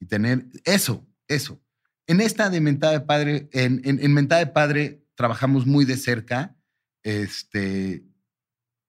[0.09, 1.61] tener eso, eso.
[2.07, 6.55] En esta de Mentada de Padre, en, en, Mentada de Padre trabajamos muy de cerca.
[7.03, 8.05] Este,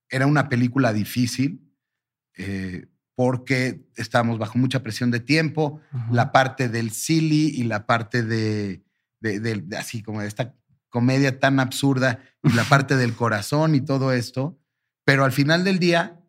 [0.09, 1.61] era una película difícil
[2.37, 5.81] eh, porque estábamos bajo mucha presión de tiempo.
[6.11, 8.83] La parte del silly y la parte de,
[9.19, 10.55] de, así como de esta
[10.89, 14.59] comedia tan absurda y la parte del corazón y todo esto
[15.07, 16.21] pero al final del día,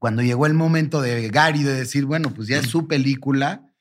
[0.00, 3.72] cuando llegó el momento de Gary de decir, bueno, pues ya es su película,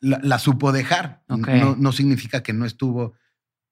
[0.00, 1.22] la, supo dejar.
[1.28, 3.12] No, significa que no estuvo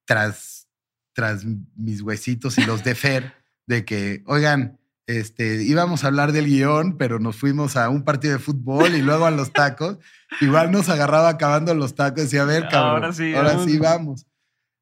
[0.05, 0.69] tras,
[1.14, 1.47] tras
[1.77, 3.38] mis huesitos y los de Fer,
[3.69, 8.33] de que, oigan, este, íbamos a hablar del guion, pero nos fuimos a un partido
[8.33, 9.99] de fútbol y luego a los tacos.
[10.41, 13.79] Igual nos agarraba acabando los tacos y decía, a ver, cabrón, ahora sí, ahora sí
[13.79, 14.27] vamos.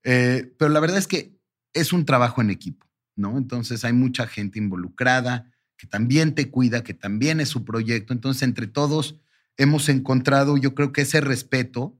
[0.05, 1.37] Eh, pero la verdad es que
[1.75, 2.87] es un trabajo en equipo.
[3.17, 3.37] ¿no?
[3.39, 5.51] Entonces hay mucha gente involucrada.
[5.77, 8.15] que también te cuida, que también es su proyecto.
[8.15, 9.21] Entonces, entre todos
[9.59, 11.99] hemos encontrado, yo creo que ese respeto,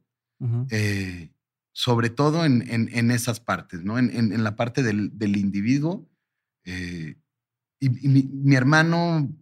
[0.71, 1.31] eh,
[1.73, 3.99] sobre todo en, en, esas partes, ¿no?
[3.99, 6.09] En, en la parte del, del individuo.
[6.67, 7.17] Eh,
[7.81, 9.33] y, mi, hermano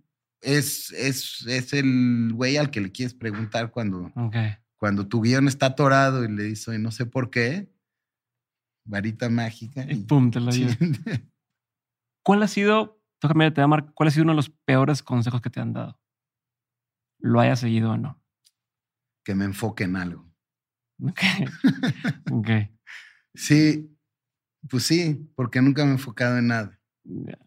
[0.40, 4.12] es, es, es el güey al que le quieres preguntar cuando,
[4.76, 7.72] cuando tu guion está atorado y le dice, no sé por qué,
[8.84, 9.84] varita mágica.
[9.90, 10.50] Y, pum, te lo
[12.22, 13.62] ¿Cuál ha sido, tócame, te
[13.94, 15.98] cuál ha sido uno de los peores consejos que te han dado?
[17.18, 18.22] Lo haya seguido o no.
[19.24, 20.30] Que me enfoque en algo.
[21.02, 21.20] Ok.
[22.32, 22.48] ok.
[23.34, 23.96] sí,
[24.68, 26.80] pues sí, porque nunca me he enfocado en nada.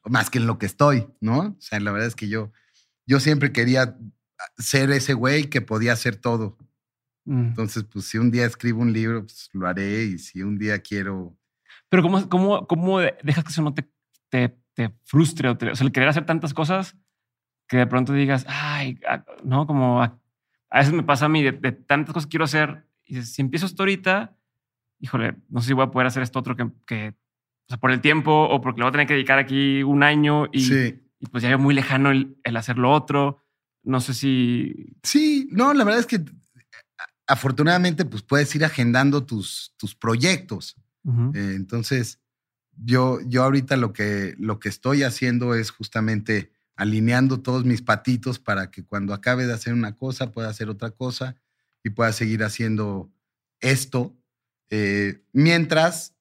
[0.03, 1.39] Más que en lo que estoy, ¿no?
[1.39, 2.51] O sea, la verdad es que yo,
[3.05, 3.97] yo siempre quería
[4.57, 6.57] ser ese güey que podía hacer todo.
[7.25, 7.47] Mm.
[7.47, 10.79] Entonces, pues si un día escribo un libro, pues lo haré y si un día
[10.79, 11.35] quiero...
[11.89, 13.89] Pero ¿cómo, cómo, cómo dejas que eso no te,
[14.29, 15.49] te, te frustre?
[15.49, 16.95] O, sea, el querer hacer tantas cosas
[17.67, 20.19] que de pronto digas, ay, ah, no, como a,
[20.71, 23.83] veces me pasa a mí, de, tantas cosas que quiero hacer, y si empiezo esto
[23.83, 24.37] ahorita,
[24.99, 27.15] híjole, no sé si voy a poder hacer esto otro que, que
[27.67, 30.01] o sea, por el tiempo o porque le voy a tener que dedicar aquí un
[30.01, 33.43] año y, y pues ya es muy lejano el, el hacer lo otro.
[33.83, 34.95] No sé si...
[35.03, 36.23] Sí, no, la verdad es que
[37.27, 40.75] afortunadamente pues puedes ir agendando tus, tus proyectos.
[41.33, 42.19] Eh, entonces,
[42.75, 48.39] yo, yo ahorita lo que, lo que estoy haciendo es justamente alineando todos mis patitos
[48.39, 51.35] para que cuando acabe de hacer una cosa pueda hacer otra cosa
[51.83, 53.09] y pueda seguir haciendo
[53.61, 54.17] esto.
[54.69, 56.16] Eh, mientras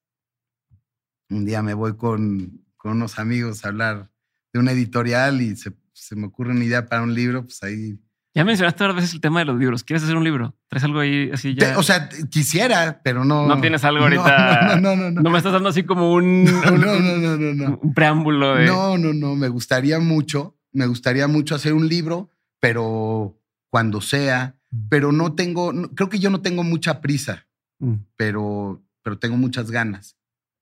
[1.30, 4.10] un día me voy con, con, unos amigos a hablar
[4.52, 7.98] de una editorial y se, se, me ocurre una idea para un libro, pues ahí...
[8.34, 9.82] Ya mencionaste varias veces el tema de los libros.
[9.82, 10.54] ¿Quieres hacer un libro?
[10.68, 11.78] ¿Traes algo ahí así ya?
[11.78, 13.46] o sea, quisiera, pero no...
[13.46, 14.76] No tienes algo ahorita...
[14.76, 15.10] No, no, no.
[15.10, 16.44] No, no me estás dando así como un...
[16.64, 17.78] No, no, no, no, no.
[17.82, 18.66] Un preámbulo de...
[18.66, 19.34] No, no, no.
[19.36, 24.88] Me gustaría mucho, me gustaría mucho hacer un libro, pero cuando sea, mm.
[24.90, 27.46] pero no tengo, creo que yo no tengo mucha prisa,
[27.78, 27.94] mm.
[28.16, 30.16] pero, pero tengo muchas ganas.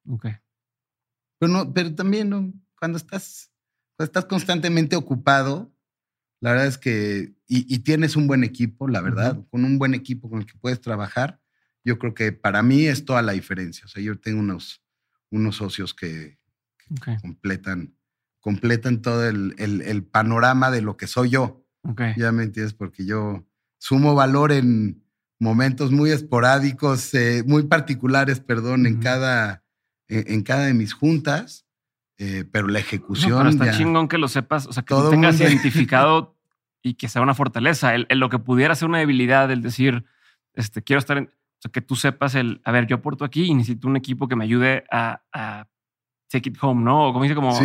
[0.09, 0.27] Ok.
[1.45, 3.51] Pero, no, pero también cuando estás,
[3.99, 5.71] estás constantemente ocupado,
[6.41, 10.31] la verdad es que, y, tienes un buen equipo, la verdad, con un buen equipo
[10.31, 11.39] con el que puedes trabajar,
[11.85, 13.85] yo creo que para mí es toda la diferencia.
[13.85, 14.83] O sea, yo tengo unos,
[15.31, 16.39] unos socios que,
[17.21, 17.95] completan,
[18.41, 21.67] completan todo el, el, panorama de lo que soy yo.
[22.17, 25.05] Ya me entiendes, porque yo sumo valor en
[25.39, 29.64] momentos muy esporádicos, eh, muy particulares, perdón, en cada
[30.09, 31.67] en, cada de mis juntas,
[32.19, 33.31] eh, pero la ejecución.
[33.31, 36.37] No, pero está chingón que lo sepas, o sea, que lo tengas identificado
[36.83, 37.95] y que sea una fortaleza.
[37.95, 40.05] El, lo que pudiera ser una debilidad, el decir,
[40.55, 41.25] este, quiero estar en.
[41.25, 44.29] O sea, que tú sepas el, a ver, yo aporto aquí y necesito un equipo
[44.29, 45.67] que me ayude a, a
[46.29, 47.09] take it home, ¿no?
[47.09, 47.59] O como dice, como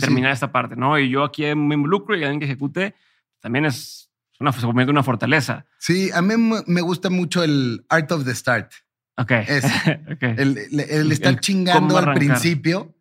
[0.00, 0.98] terminar esta parte, ¿no?
[0.98, 2.94] Y yo aquí me involucro y alguien que ejecute
[3.40, 4.10] también es
[4.40, 4.52] una,
[4.88, 5.66] una fortaleza.
[5.78, 6.34] Sí, a mí
[6.66, 8.72] me gusta mucho el art of the start.
[9.16, 9.30] Ok.
[9.30, 9.64] Es
[10.20, 12.94] El, estar chingando al principio,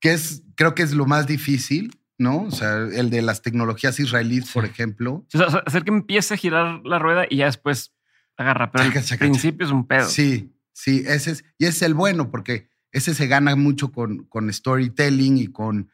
[0.00, 2.42] que es, creo que es lo más difícil, ¿no?
[2.42, 5.26] O sea, el de las tecnologías israelíes, por ejemplo.
[5.32, 7.94] O sea, hacer que empiece a girar la rueda y ya después
[8.36, 8.70] agarra.
[8.72, 10.08] Pero al principio es un pedo.
[10.08, 14.24] Sí, sí, ese es, y ese es el bueno, porque ese se gana mucho con,
[14.24, 15.90] con storytelling y con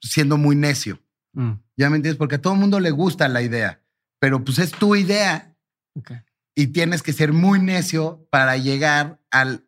[0.00, 1.00] siendo muy necio.
[1.32, 1.52] Mm.
[1.76, 2.18] ¿Ya me entiendes?
[2.18, 3.82] Porque a todo el mundo le gusta la idea,
[4.18, 5.56] pero pues es tu idea.
[5.94, 6.18] Okay
[6.54, 9.66] y tienes que ser muy necio para llegar al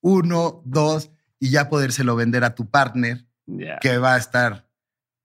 [0.00, 1.10] uno, dos
[1.40, 3.26] y ya podérselo vender a tu partner
[3.80, 4.68] que va a estar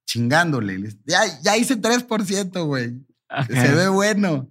[0.05, 0.79] chingándole.
[1.05, 3.05] Ya, ya hice 3%, güey.
[3.47, 4.49] Se ve bueno.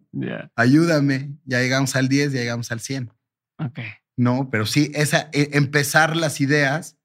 [0.57, 1.36] Ayúdame.
[1.44, 3.12] Ya llegamos al 10, ya llegamos al 100.
[3.59, 3.78] Ok.
[4.16, 6.98] No, pero sí, esa, e, empezar las ideas,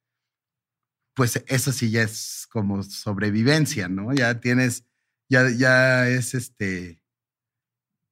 [1.16, 4.14] pues eso sí ya es como sobrevivencia, ¿no?
[4.14, 4.86] Ya tienes,
[5.30, 7.02] ya, ya es este,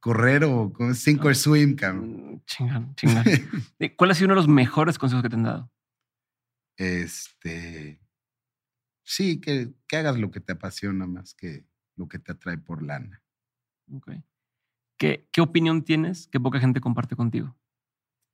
[0.05, 2.39] correr o sink or swim, cabrón.
[2.45, 3.23] Chingón, chingón.
[3.97, 5.71] ¿Cuál ha sido uno de los mejores consejos que te han dado?
[6.77, 7.99] Este.
[9.03, 12.83] Sí, que, que hagas lo que te apasiona más que lo que te atrae por
[12.83, 13.23] lana.
[13.91, 14.11] Ok.
[14.99, 17.57] ¿Qué, qué opinión tienes que poca gente comparte contigo?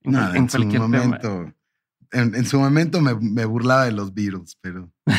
[0.02, 1.54] En, Nada, en, cualquier momento
[2.12, 4.92] en, su momento me, burlaba de los Beatles, pero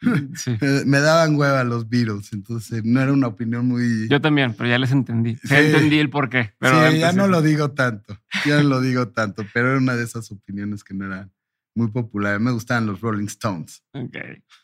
[0.86, 4.08] me, daban hueva los Beatles, entonces no era una opinión muy...
[4.08, 5.38] Yo también, pero ya les entendí.
[5.44, 6.52] Ya entendí el por qué.
[6.58, 9.94] Pero sí, ya no lo digo tanto, ya no lo digo tanto, pero era una
[9.94, 11.32] de esas opiniones que no eran
[11.74, 12.40] muy populares.
[12.40, 13.82] Me gustaban los Rolling Stones.
[13.92, 14.16] Ok,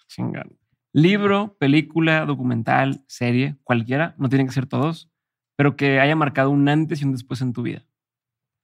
[0.07, 0.57] chingón.
[0.93, 5.09] Libro, película, documental, serie, cualquiera, no tienen que ser todos,
[5.57, 7.87] pero que haya marcado un antes y un después en tu vida.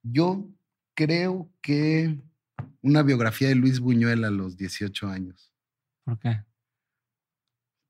[0.03, 0.49] Yo
[0.95, 2.19] creo que
[2.83, 5.53] una biografía de Luis Buñuel a los 18 años.
[6.05, 6.45] ¿Por qué?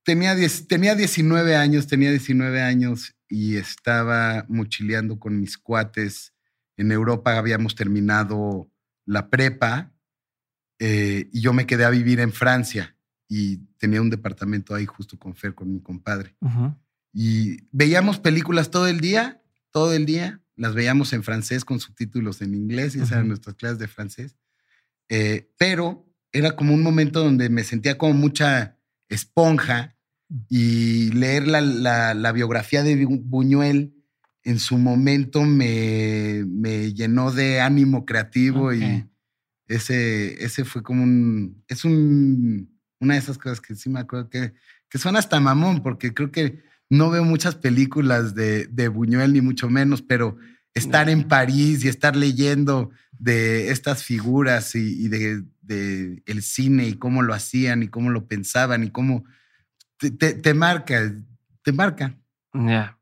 [0.07, 0.37] tenía,
[0.69, 6.33] tenía 19 años, tenía 19 años y estaba mochileando con mis cuates.
[6.77, 8.71] En Europa habíamos terminado
[9.05, 9.93] la prepa
[10.79, 12.97] eh, y yo me quedé a vivir en Francia
[13.29, 16.37] y tenía un departamento ahí justo con Fer, con mi compadre.
[17.13, 19.43] Y veíamos películas todo el día,
[19.73, 20.41] todo el día.
[20.55, 24.37] Las veíamos en francés con subtítulos en inglés y esas eran nuestras clases de francés.
[25.09, 28.79] Eh, pero era como un momento donde me sentía como mucha
[29.09, 29.97] esponja
[30.49, 33.95] y leer la, biografía de Buñuel
[34.43, 36.45] en su momento me,
[36.95, 39.05] llenó de ánimo creativo y
[39.67, 44.29] ese, ese fue como un, es un, una de esas cosas que sí me acuerdo
[44.29, 44.55] que,
[44.89, 49.69] que son hasta mamón, porque creo que no veo muchas películas de, Buñuel ni mucho
[49.69, 50.37] menos, pero
[50.75, 56.95] estar en París y estar leyendo de estas figuras y, de, de, el cine y
[56.95, 59.25] cómo lo hacían y cómo lo pensaban y cómo
[59.99, 61.13] te, marca,
[61.63, 62.15] te marca.
[62.53, 62.99] Ya.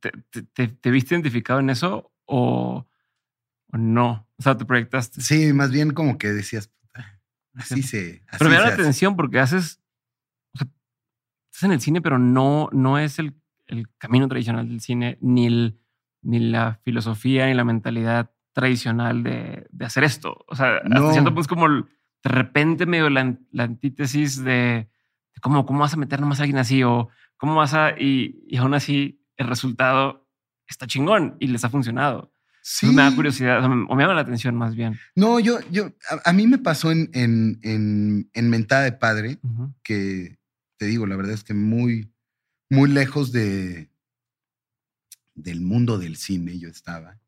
[0.00, 2.86] ¿Te, viste identificado en eso o,
[3.72, 4.26] no?
[4.38, 5.20] O sea, te proyectaste.
[5.20, 6.70] Sí, más bien como que decías,
[7.54, 8.22] así se.
[8.38, 9.80] pero me da la atención porque haces.
[10.54, 13.34] estás en el cine, pero no, no es el,
[13.66, 15.80] el camino tradicional del cine, ni, el,
[16.22, 20.44] ni la filosofía, ni la mentalidad tradicional de, de hacer esto.
[20.48, 21.10] O sea, no.
[21.10, 21.84] hasta pues como de
[22.24, 24.88] repente medio la antítesis de
[25.40, 26.82] ¿Cómo, cómo vas a meter nomás a alguien así?
[26.82, 27.90] O cómo vas a.
[27.98, 30.28] Y, y aún así, el resultado
[30.66, 32.32] está chingón y les ha funcionado.
[32.60, 32.86] Sí.
[32.88, 34.98] me da curiosidad o me, llama la atención más bien.
[35.14, 35.90] No, yo, yo,
[36.22, 39.38] a, mí me pasó en, en, en, en Mentada de Padre,
[39.82, 40.38] que
[40.76, 42.12] te digo, la verdad es que muy,
[42.68, 43.90] muy lejos de,
[45.34, 47.18] del mundo del cine yo estaba.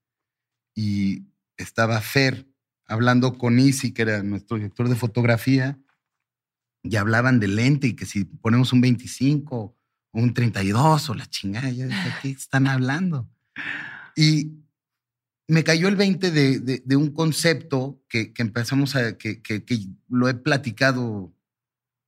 [0.81, 1.27] Y
[1.59, 2.47] estaba Fer
[2.87, 5.79] hablando con Isi, que era nuestro director de fotografía,
[6.83, 9.77] y hablaban de lente y que si ponemos un 25 o
[10.13, 13.29] un 32 o la chingada, yo dije, ¿qué están hablando?
[14.17, 14.53] Y
[15.49, 19.63] me cayó el 20 de, de, un concepto que, que, empezamos a, que, que,
[20.09, 21.35] lo he platicado,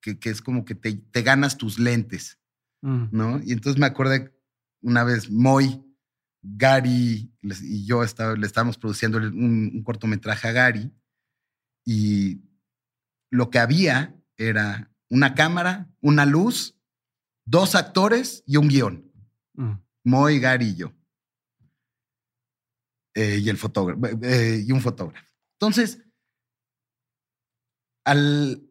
[0.01, 2.39] que, es como que te, te ganas tus lentes,
[2.81, 3.09] mm.
[3.11, 3.39] ¿no?
[3.45, 4.33] Y entonces me acordé
[4.81, 5.83] una vez, Moy,
[6.43, 10.93] Gary y yo le estábamos produciendo un, un cortometraje a Gary
[11.85, 12.43] y
[13.31, 16.79] lo que había era una cámara, una luz,
[17.45, 19.13] dos actores y un guion.
[19.55, 19.73] Mm.
[20.05, 20.93] Moy, Gary y yo.
[23.15, 25.27] Eh, y el fotógrafo, eh, y un fotógrafo.
[25.59, 26.03] Entonces,
[28.05, 28.69] al,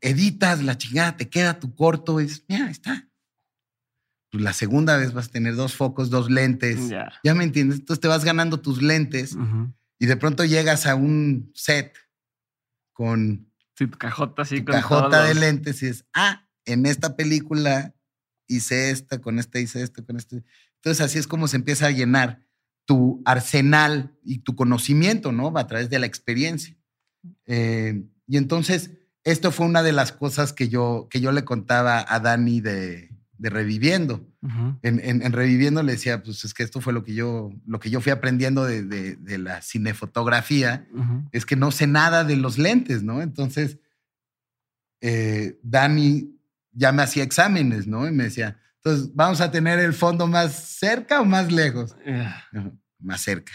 [0.00, 3.07] editas la chingada, te queda tu corto, es, mira, está.
[4.30, 6.88] Pues la segunda vez vas a tener dos focos, dos lentes.
[7.24, 7.78] Ya me entiendes.
[7.78, 9.36] Entonces te vas ganando tus lentes
[9.98, 11.96] y de pronto llegas a un set
[12.92, 14.64] con Sí, tu cajota así.
[14.64, 17.94] con cajota de lentes y es, ah, en esta película
[18.48, 20.42] hice esta, con esta hice esto, con este.
[20.76, 22.44] Entonces así es como se empieza a llenar
[22.86, 25.56] tu arsenal y tu conocimiento, ¿no?
[25.56, 26.76] A través de la experiencia.
[27.46, 28.90] Eh, y entonces,
[29.24, 33.10] esto fue una de las cosas que yo, que yo le contaba a Dani de,
[33.38, 34.26] de Reviviendo.
[34.82, 38.00] en, Reviviendo le decía, pues es que esto fue lo que yo, lo que yo
[38.00, 40.86] fui aprendiendo de, de, la cinefotografía,
[41.32, 43.22] es que no sé nada de los lentes, ¿no?
[43.22, 43.78] Entonces,
[45.00, 46.34] eh, Dani
[46.72, 48.06] ya me hacía exámenes, ¿no?
[48.06, 51.96] Y me decía, entonces, ¿vamos a tener el fondo más cerca o más lejos?
[52.98, 53.52] Más cerca.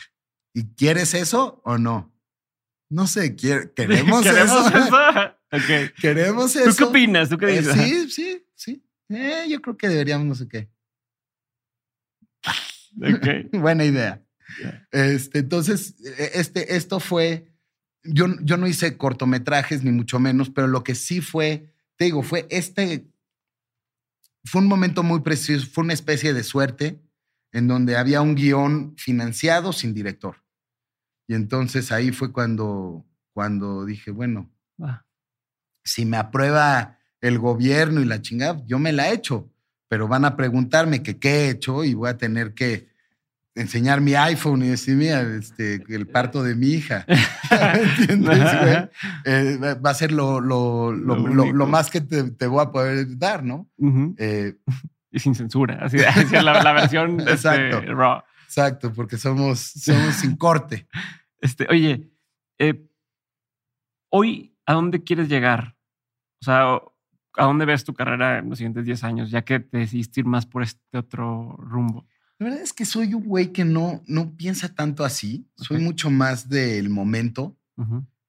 [0.53, 2.13] ¿Y quieres eso o no?
[2.89, 3.35] No sé,
[3.75, 4.71] ¿queremos, eso?
[6.01, 6.69] ¿Queremos eso?
[6.69, 7.29] ¿Tú qué opinas?
[7.29, 7.73] ¿Tú qué eh, dices?
[7.73, 8.52] sí, sí, sí.
[9.09, 10.69] Eh, yo creo que deberíamos, no sé qué.
[13.51, 14.23] Buena idea.
[14.91, 17.51] Este, entonces, e, este, esto fue,
[18.03, 22.23] yo, yo no hice cortometrajes ni mucho menos, pero lo que sí fue, te digo,
[22.23, 23.07] fue este,
[24.43, 26.99] fue un momento muy precioso, fue una especie de suerte
[27.51, 30.43] en donde había un guion financiado sin director.
[31.27, 34.51] Y entonces ahí fue cuando, cuando dije, bueno,
[35.83, 39.49] si me aprueba el gobierno y la chingada, yo me la he hecho,
[39.87, 42.89] pero van a preguntarme que qué he hecho y voy a tener que
[43.55, 47.05] enseñar mi iPhone y decir, mira, este, el parto de mi hija.
[47.97, 48.89] ¿Entiendes,
[49.23, 53.69] eh, va a ser lo, lo, lo, más que te, voy a poder dar, ¿no?
[54.17, 54.55] Eh,
[55.09, 58.21] y sin censura, así, la, versión este, exacto, raw.
[58.45, 60.87] Exacto, porque somos, somos sin corte.
[61.39, 62.11] Este, oye,
[62.59, 62.85] eh,
[64.09, 65.77] hoy, ¿a dónde quieres llegar?
[66.41, 66.81] O sea,
[67.35, 70.25] ¿a dónde ves tu carrera en los siguientes 10 años, ya que te decidiste ir
[70.25, 72.07] más por este otro rumbo?
[72.39, 75.47] La verdad es que soy un güey que no, no piensa tanto así.
[75.55, 77.57] Soy mucho más del momento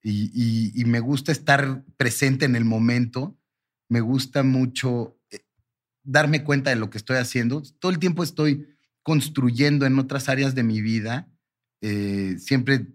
[0.02, 3.36] y, me gusta estar presente en el momento.
[3.88, 5.18] Me gusta mucho.
[5.30, 5.40] Eh,
[6.02, 7.62] darme cuenta de lo que estoy haciendo.
[7.78, 8.68] Todo el tiempo estoy
[9.02, 11.28] construyendo en otras áreas de mi vida,
[11.80, 12.86] eh, siempre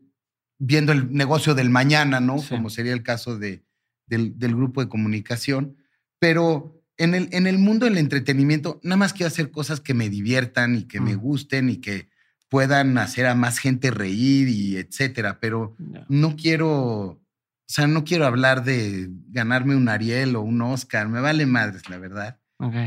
[0.57, 2.37] viendo el negocio del mañana, ¿no?
[2.47, 3.63] Como sería el caso de,
[4.07, 5.77] del, grupo de comunicación.
[6.19, 10.09] Pero en el, en el mundo del entretenimiento, nada más quiero hacer cosas que me
[10.09, 11.19] diviertan y que me mm.
[11.19, 12.09] gusten y que
[12.49, 15.39] puedan hacer a más gente reír y etcétera.
[15.39, 15.75] Pero
[16.09, 17.19] no quiero, o
[17.67, 21.07] sea, no quiero hablar de ganarme un Ariel o un Oscar.
[21.07, 22.39] Me vale madres, la verdad.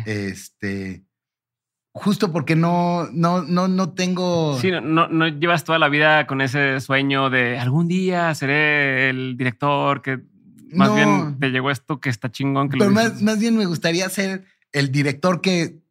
[0.04, 1.04] Este,
[1.94, 4.58] justo porque no, no, no, no tengo.
[4.58, 9.36] Sí, no, no llevas toda la vida con ese sueño de algún día seré el
[9.36, 10.20] director que
[10.72, 12.68] más bien te llegó esto que está chingón.
[12.68, 15.82] Que pero más, más, bien me gustaría ser el director que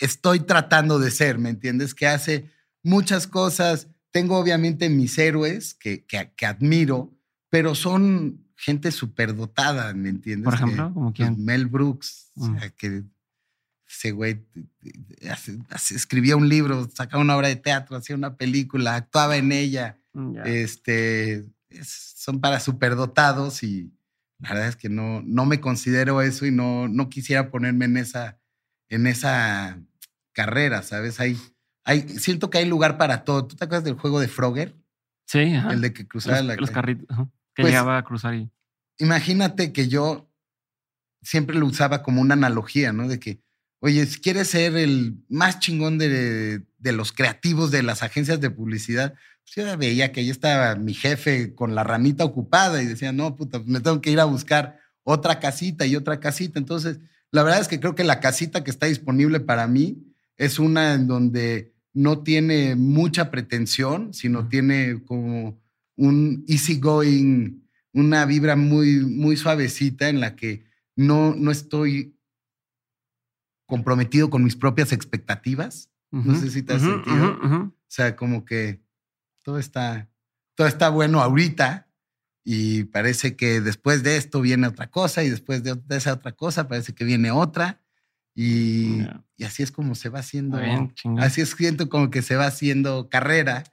[0.00, 1.94] estoy tratando de ser, ¿me entiendes?
[1.94, 2.50] Que hace
[2.82, 3.88] muchas cosas.
[4.10, 7.12] Tengo obviamente mis héroes que, que, admiro,
[7.50, 10.44] pero son gente superdotada, ¿me entiendes?
[10.44, 11.44] Por ejemplo, como quién?
[11.44, 12.72] Mel Brooks, o sea, mm.
[12.76, 13.04] que
[13.88, 14.44] ese güey
[15.90, 19.98] escribía un libro, sacaba una obra de teatro, hacía una película, actuaba en ella.
[20.12, 21.46] Mm, este,
[21.84, 23.92] son para superdotados y
[24.38, 27.96] la verdad es que no, no me considero eso y no, no quisiera ponerme en
[27.96, 28.38] esa,
[28.88, 29.80] en esa
[30.32, 31.20] carrera, ¿sabes?
[31.20, 31.36] Hay,
[31.84, 33.46] hay, siento que hay lugar para todo.
[33.46, 34.76] ¿Tú te acuerdas del juego de Frogger?
[35.26, 37.06] Sí, El de que cruzaba la Los carritos,
[37.54, 38.50] que pues llegaba a cruzar y...
[38.98, 40.30] Imagínate que yo
[41.22, 43.06] siempre lo usaba como una analogía, ¿no?
[43.08, 43.40] De que
[43.80, 49.14] Oye, si quieres ser el más chingón de, los creativos de las agencias de publicidad,
[49.54, 53.58] yo veía que ahí estaba mi jefe con la ranita ocupada y decía, no, puta,
[53.58, 56.58] pues me tengo que ir a buscar otra casita y otra casita.
[56.58, 56.98] Entonces,
[57.30, 60.94] la verdad es que creo que la casita que está disponible para mí es una
[60.94, 65.60] en donde no tiene mucha pretensión, sino tiene como
[65.96, 72.16] un easygoing, una vibra muy, muy suavecita en la que no, no estoy
[73.66, 75.90] comprometido con mis propias expectativas.
[76.10, 77.38] no sé si te has sentido.
[77.42, 78.80] o sea, como que
[79.48, 80.10] todo está,
[80.54, 81.88] todo está bueno ahorita
[82.44, 86.68] y parece que después de esto viene otra cosa y después de, esa otra cosa
[86.68, 87.80] parece que viene otra.
[88.34, 89.06] Y,
[89.38, 90.60] y así es como se va haciendo.
[91.16, 93.64] así es siento como que se va haciendo carrera.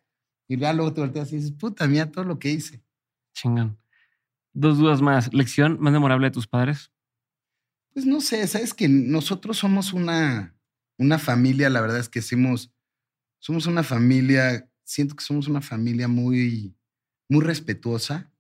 [0.48, 2.82] Y ya luego te volteas y dices, puta mía, todo lo que hice.
[3.34, 3.78] Chingón.
[4.54, 5.34] Dos dudas más.
[5.34, 6.90] ¿Lección más memorable de tus padres?
[7.92, 10.56] Pues no sé, sabes que nosotros somos una,
[10.98, 12.72] una familia, la verdad es que somos,
[13.40, 16.74] somos una familia, siento que somos una familia muy,
[17.28, 18.32] muy respetuosa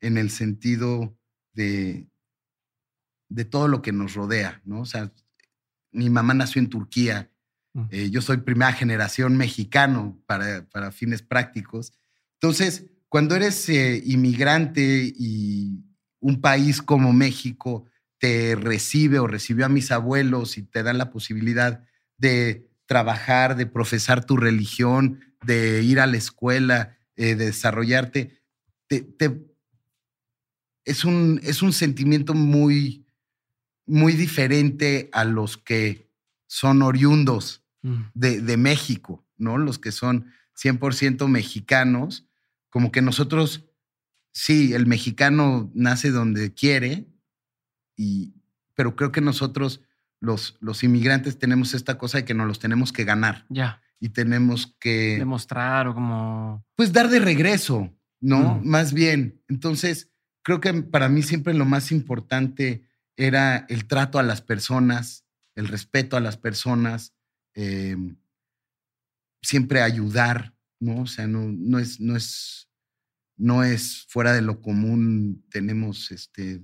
[0.00, 1.18] en el sentido
[1.52, 2.08] de,
[3.28, 4.80] de todo lo que nos rodea, ¿no?
[4.80, 5.12] O sea,
[5.90, 7.30] mi mamá nació en Turquía,
[7.74, 7.84] mm.
[7.90, 11.92] eh, yo soy primera generación mexicano para, para fines prácticos.
[12.34, 15.84] Entonces, cuando eres eh, inmigrante y
[16.20, 17.86] un país como México
[18.18, 21.84] te recibe o recibió a mis abuelos y te dan la posibilidad
[22.16, 28.42] de trabajar, de profesar tu religión, de ir a la escuela, eh, de desarrollarte,
[30.84, 33.06] es, un, es un sentimiento muy,
[33.86, 36.10] muy diferente a los que
[36.46, 38.02] son oriundos mm.
[38.14, 39.58] de, de México, ¿no?
[39.58, 42.26] Los que son 100% mexicanos,
[42.70, 43.64] como que nosotros,
[44.32, 47.06] sí, el mexicano nace donde quiere,
[48.74, 49.82] pero creo que nosotros,
[50.20, 53.46] los, los inmigrantes, tenemos esta cosa de que nos los tenemos que ganar.
[53.48, 53.82] Ya.
[54.00, 55.16] Y tenemos que...
[55.18, 56.64] Demostrar o como...
[56.76, 58.56] Pues dar de regreso, ¿no?
[58.56, 58.66] Mm.
[58.66, 59.42] Más bien.
[59.48, 60.10] Entonces,
[60.42, 62.84] creo que para mí siempre lo más importante
[63.16, 65.24] era el trato a las personas,
[65.56, 67.14] el respeto a las personas,
[67.54, 68.16] em,
[69.42, 71.02] siempre ayudar, ¿no?
[71.02, 72.70] O sea, no, no, es, no, es,
[73.36, 75.44] no es fuera de lo común.
[75.50, 76.62] Tenemos este,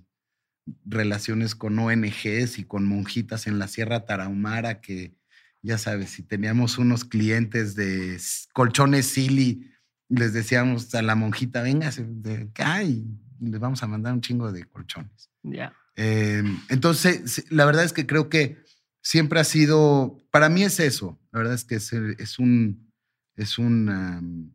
[0.85, 5.17] relaciones con ONGs y con monjitas en la Sierra Tarahumara que,
[5.65, 8.21] ya sabes, si teníamos unos clientes de
[8.53, 9.73] colchones Silly,
[10.11, 13.07] les decíamos a la monjita, venga, de acá y
[13.41, 15.31] les vamos a mandar un chingo de colchones.
[15.43, 15.73] Ya.
[15.97, 18.63] Em, entonces, la verdad es que creo que
[19.03, 22.93] siempre ha sido, para mí es eso, la verdad es que es, es un,
[23.35, 24.55] es un,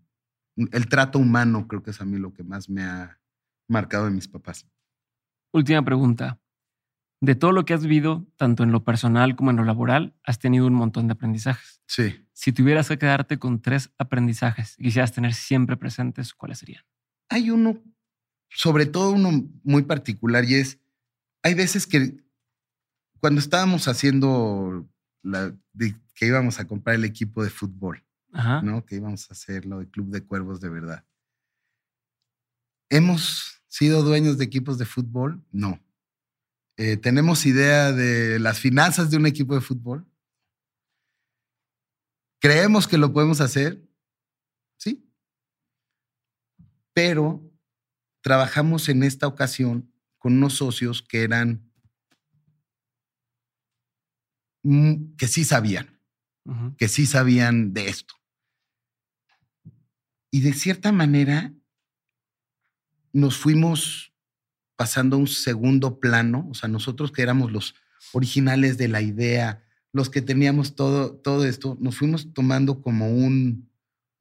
[0.56, 3.20] el trato humano creo que es a mí lo que más me ha
[3.68, 4.68] marcado de mis papás.
[5.52, 6.40] Última pregunta.
[7.22, 10.40] De todo lo que has vivido, tanto en lo personal como en lo laboral, has
[10.40, 11.82] tenido un montón de aprendizajes.
[11.86, 12.26] Sí.
[12.34, 16.84] Si tuvieras que quedarte con tres aprendizajes y quisieras tener siempre presentes, ¿cuáles serían?
[17.28, 17.78] Hay uno,
[18.50, 20.80] sobre todo uno muy particular, y es,
[21.44, 22.24] hay veces que
[23.20, 24.90] cuando estábamos haciendo
[25.22, 25.54] la,
[26.16, 28.86] que íbamos a comprar el equipo de fútbol, ¿no?
[28.86, 31.06] Que íbamos a hacer lo de Club de Cuervos de verdad.
[32.90, 35.44] Hemos sido dueños de equipos de fútbol?
[35.52, 35.80] No.
[36.82, 40.10] Eh, ¿Tenemos idea de las finanzas de un equipo de fútbol?
[42.40, 43.86] ¿Creemos que lo podemos hacer?
[44.78, 45.06] Sí.
[46.94, 47.44] Pero
[48.22, 51.70] trabajamos en esta ocasión con unos socios que eran,
[54.64, 56.00] mm, que sí sabían,
[56.78, 58.14] que sí sabían de esto.
[60.32, 61.54] Y de cierta manera
[63.12, 64.09] nos fuimos
[64.80, 67.76] pasando a un segundo plano, o sea, nosotros que éramos los
[68.14, 69.62] originales de la idea,
[69.92, 73.70] los que teníamos todo, todo esto, nos fuimos tomando como un,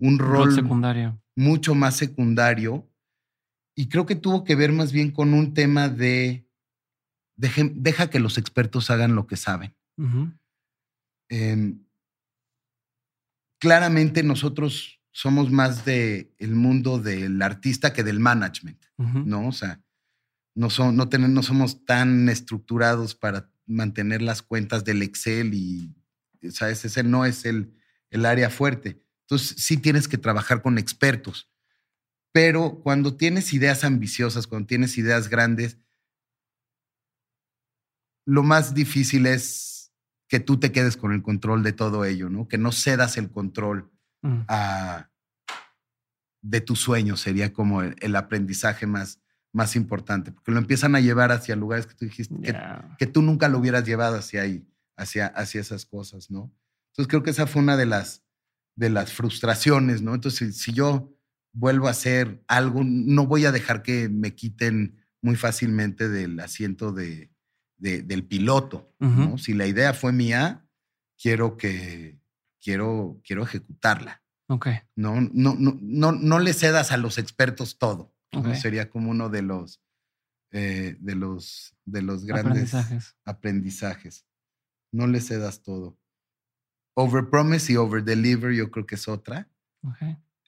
[0.01, 1.23] un rol, secundario.
[1.37, 2.91] mucho más secundario.
[3.77, 6.45] Y creo que tuvo que ver más bien con un tema de
[7.37, 9.77] deja que los expertos hagan lo que saben.
[11.29, 11.85] Em,
[13.61, 19.47] claramente nosotros somos más del el mundo del artista que del management, ¿no?
[19.47, 19.81] O sea,
[20.59, 25.95] no, son, no, no somos tan estructurados para mantener las cuentas del Excel y,
[26.51, 26.85] ¿sabes?
[26.85, 27.79] Ese no es el,
[28.11, 29.01] el área fuerte.
[29.21, 31.49] Entonces, sí tienes que trabajar con expertos.
[32.33, 35.79] Pero cuando tienes ideas ambiciosas, cuando tienes ideas grandes,
[38.27, 39.93] lo más difícil es
[40.27, 42.49] que tú te quedes con el control de todo ello, ¿no?
[42.49, 44.41] Que no cedas el control mm.
[46.43, 49.21] de tu sueño, sería como el aprendizaje más,
[49.59, 52.33] más importante, porque lo empiezan a llevar hacia lugares que tú dijiste
[52.97, 54.65] que, tú nunca lo hubieras llevado hacia ahí,
[54.97, 56.55] hacia, hacia esas cosas, ¿no?
[56.93, 58.23] Entonces creo que esa fue una de las,
[58.77, 60.15] de las frustraciones, ¿no?
[60.15, 61.13] Entonces, si yo
[61.53, 66.93] vuelvo a hacer algo, no voy a dejar que me quiten muy fácilmente del asiento
[66.93, 67.33] de,
[67.79, 69.39] del piloto, ¿no?
[69.39, 70.69] Si la idea fue mía,
[71.21, 72.21] quiero que,
[72.63, 74.23] quiero, quiero ejecutarla.
[74.47, 74.69] Ok.
[74.95, 78.15] No, no, no, no, no le cedas a los expertos todo.
[78.55, 79.83] Sería como uno de los,
[80.53, 82.75] eh, de los, de los grandes
[83.25, 84.27] aprendizajes.
[84.93, 85.99] No le cedas todo.
[86.95, 89.49] Over promise y over deliver, yo creo que es otra.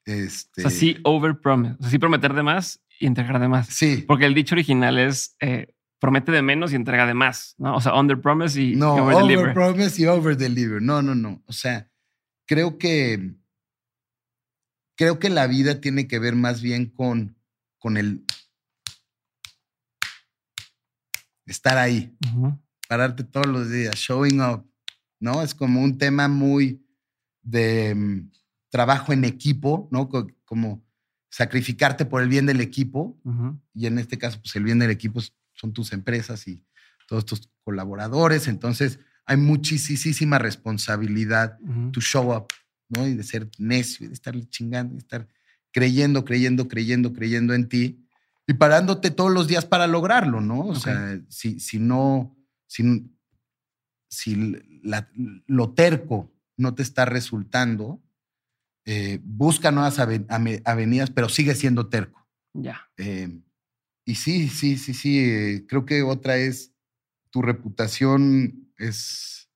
[0.04, 0.64] Este...
[0.64, 1.76] O sea, sí, over promise.
[1.78, 3.68] O sea, sí prometer de más y entregar de más.
[3.68, 4.04] Sí.
[4.06, 7.76] Porque el dicho original es eh, promete de menos y entrega de más, ¿no?
[7.76, 10.82] O sea, under promise y, no, over, over promise y over deliver.
[10.82, 11.42] No, no, no.
[11.46, 11.88] O sea,
[12.46, 13.36] creo que
[14.96, 17.36] creo que la vida tiene que ver más bien con
[17.80, 18.24] con el
[21.46, 22.16] estar ahí,
[22.88, 24.64] pararte todos los días, showing up,
[25.18, 25.42] ¿no?
[25.42, 26.86] Es como un tema muy
[27.42, 28.30] de mm,
[28.68, 30.08] trabajo en equipo, ¿no?
[30.44, 30.84] como
[31.28, 33.20] sacrificarte por el bien del equipo,
[33.74, 35.20] y en este caso, pues el bien del equipo
[35.54, 36.64] son tus empresas y
[37.06, 41.58] todos tus colaboradores, entonces hay muchísima responsabilidad
[41.92, 42.48] to show up,
[42.88, 43.06] ¿no?
[43.06, 45.28] Y de ser necio, y de estar chingando, de estar
[45.72, 48.06] creyendo, creyendo, creyendo, creyendo en ti
[48.46, 50.66] y parándote todos los días para lograrlo, ¿no?
[50.66, 52.36] O sea, si, si no,
[52.66, 53.08] si,
[54.08, 54.56] si
[55.46, 58.02] lo terco no te está resultando,
[58.84, 62.26] eh, busca nuevas avenidas, pero sigue siendo terco.
[62.52, 62.90] Ya.
[62.96, 63.40] Eh,
[64.04, 65.20] y sí, sí, sí, sí.
[65.20, 66.72] Eh, creo que otra es
[67.30, 69.48] tu reputación es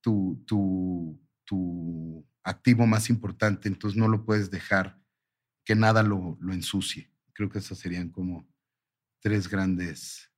[0.00, 4.97] tu, tu, tu activo más importante, entonces no lo puedes dejar
[5.68, 7.10] que nada lo, lo ensucie.
[7.34, 8.48] Creo que esas serían como
[9.20, 10.32] tres grandes.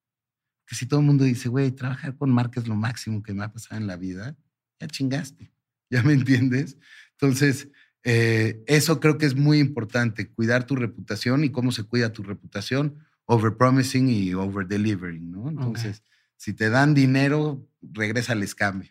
[0.67, 3.45] Que si todo el mundo dice, güey, trabajar con marcas es lo máximo que me
[3.45, 4.37] ha pasado en la vida,
[4.81, 5.55] ya chingaste.
[5.89, 6.79] ¿Ya me entiendes?
[7.13, 7.69] Entonces,
[8.03, 12.25] eh, eso creo que es muy importante, cuidar tu reputación y cómo se cuida tu
[12.25, 15.49] reputación, over promising y over delivering, ¿no?
[15.49, 16.03] Entonces,
[16.35, 18.91] si te dan dinero, regresa al escambio.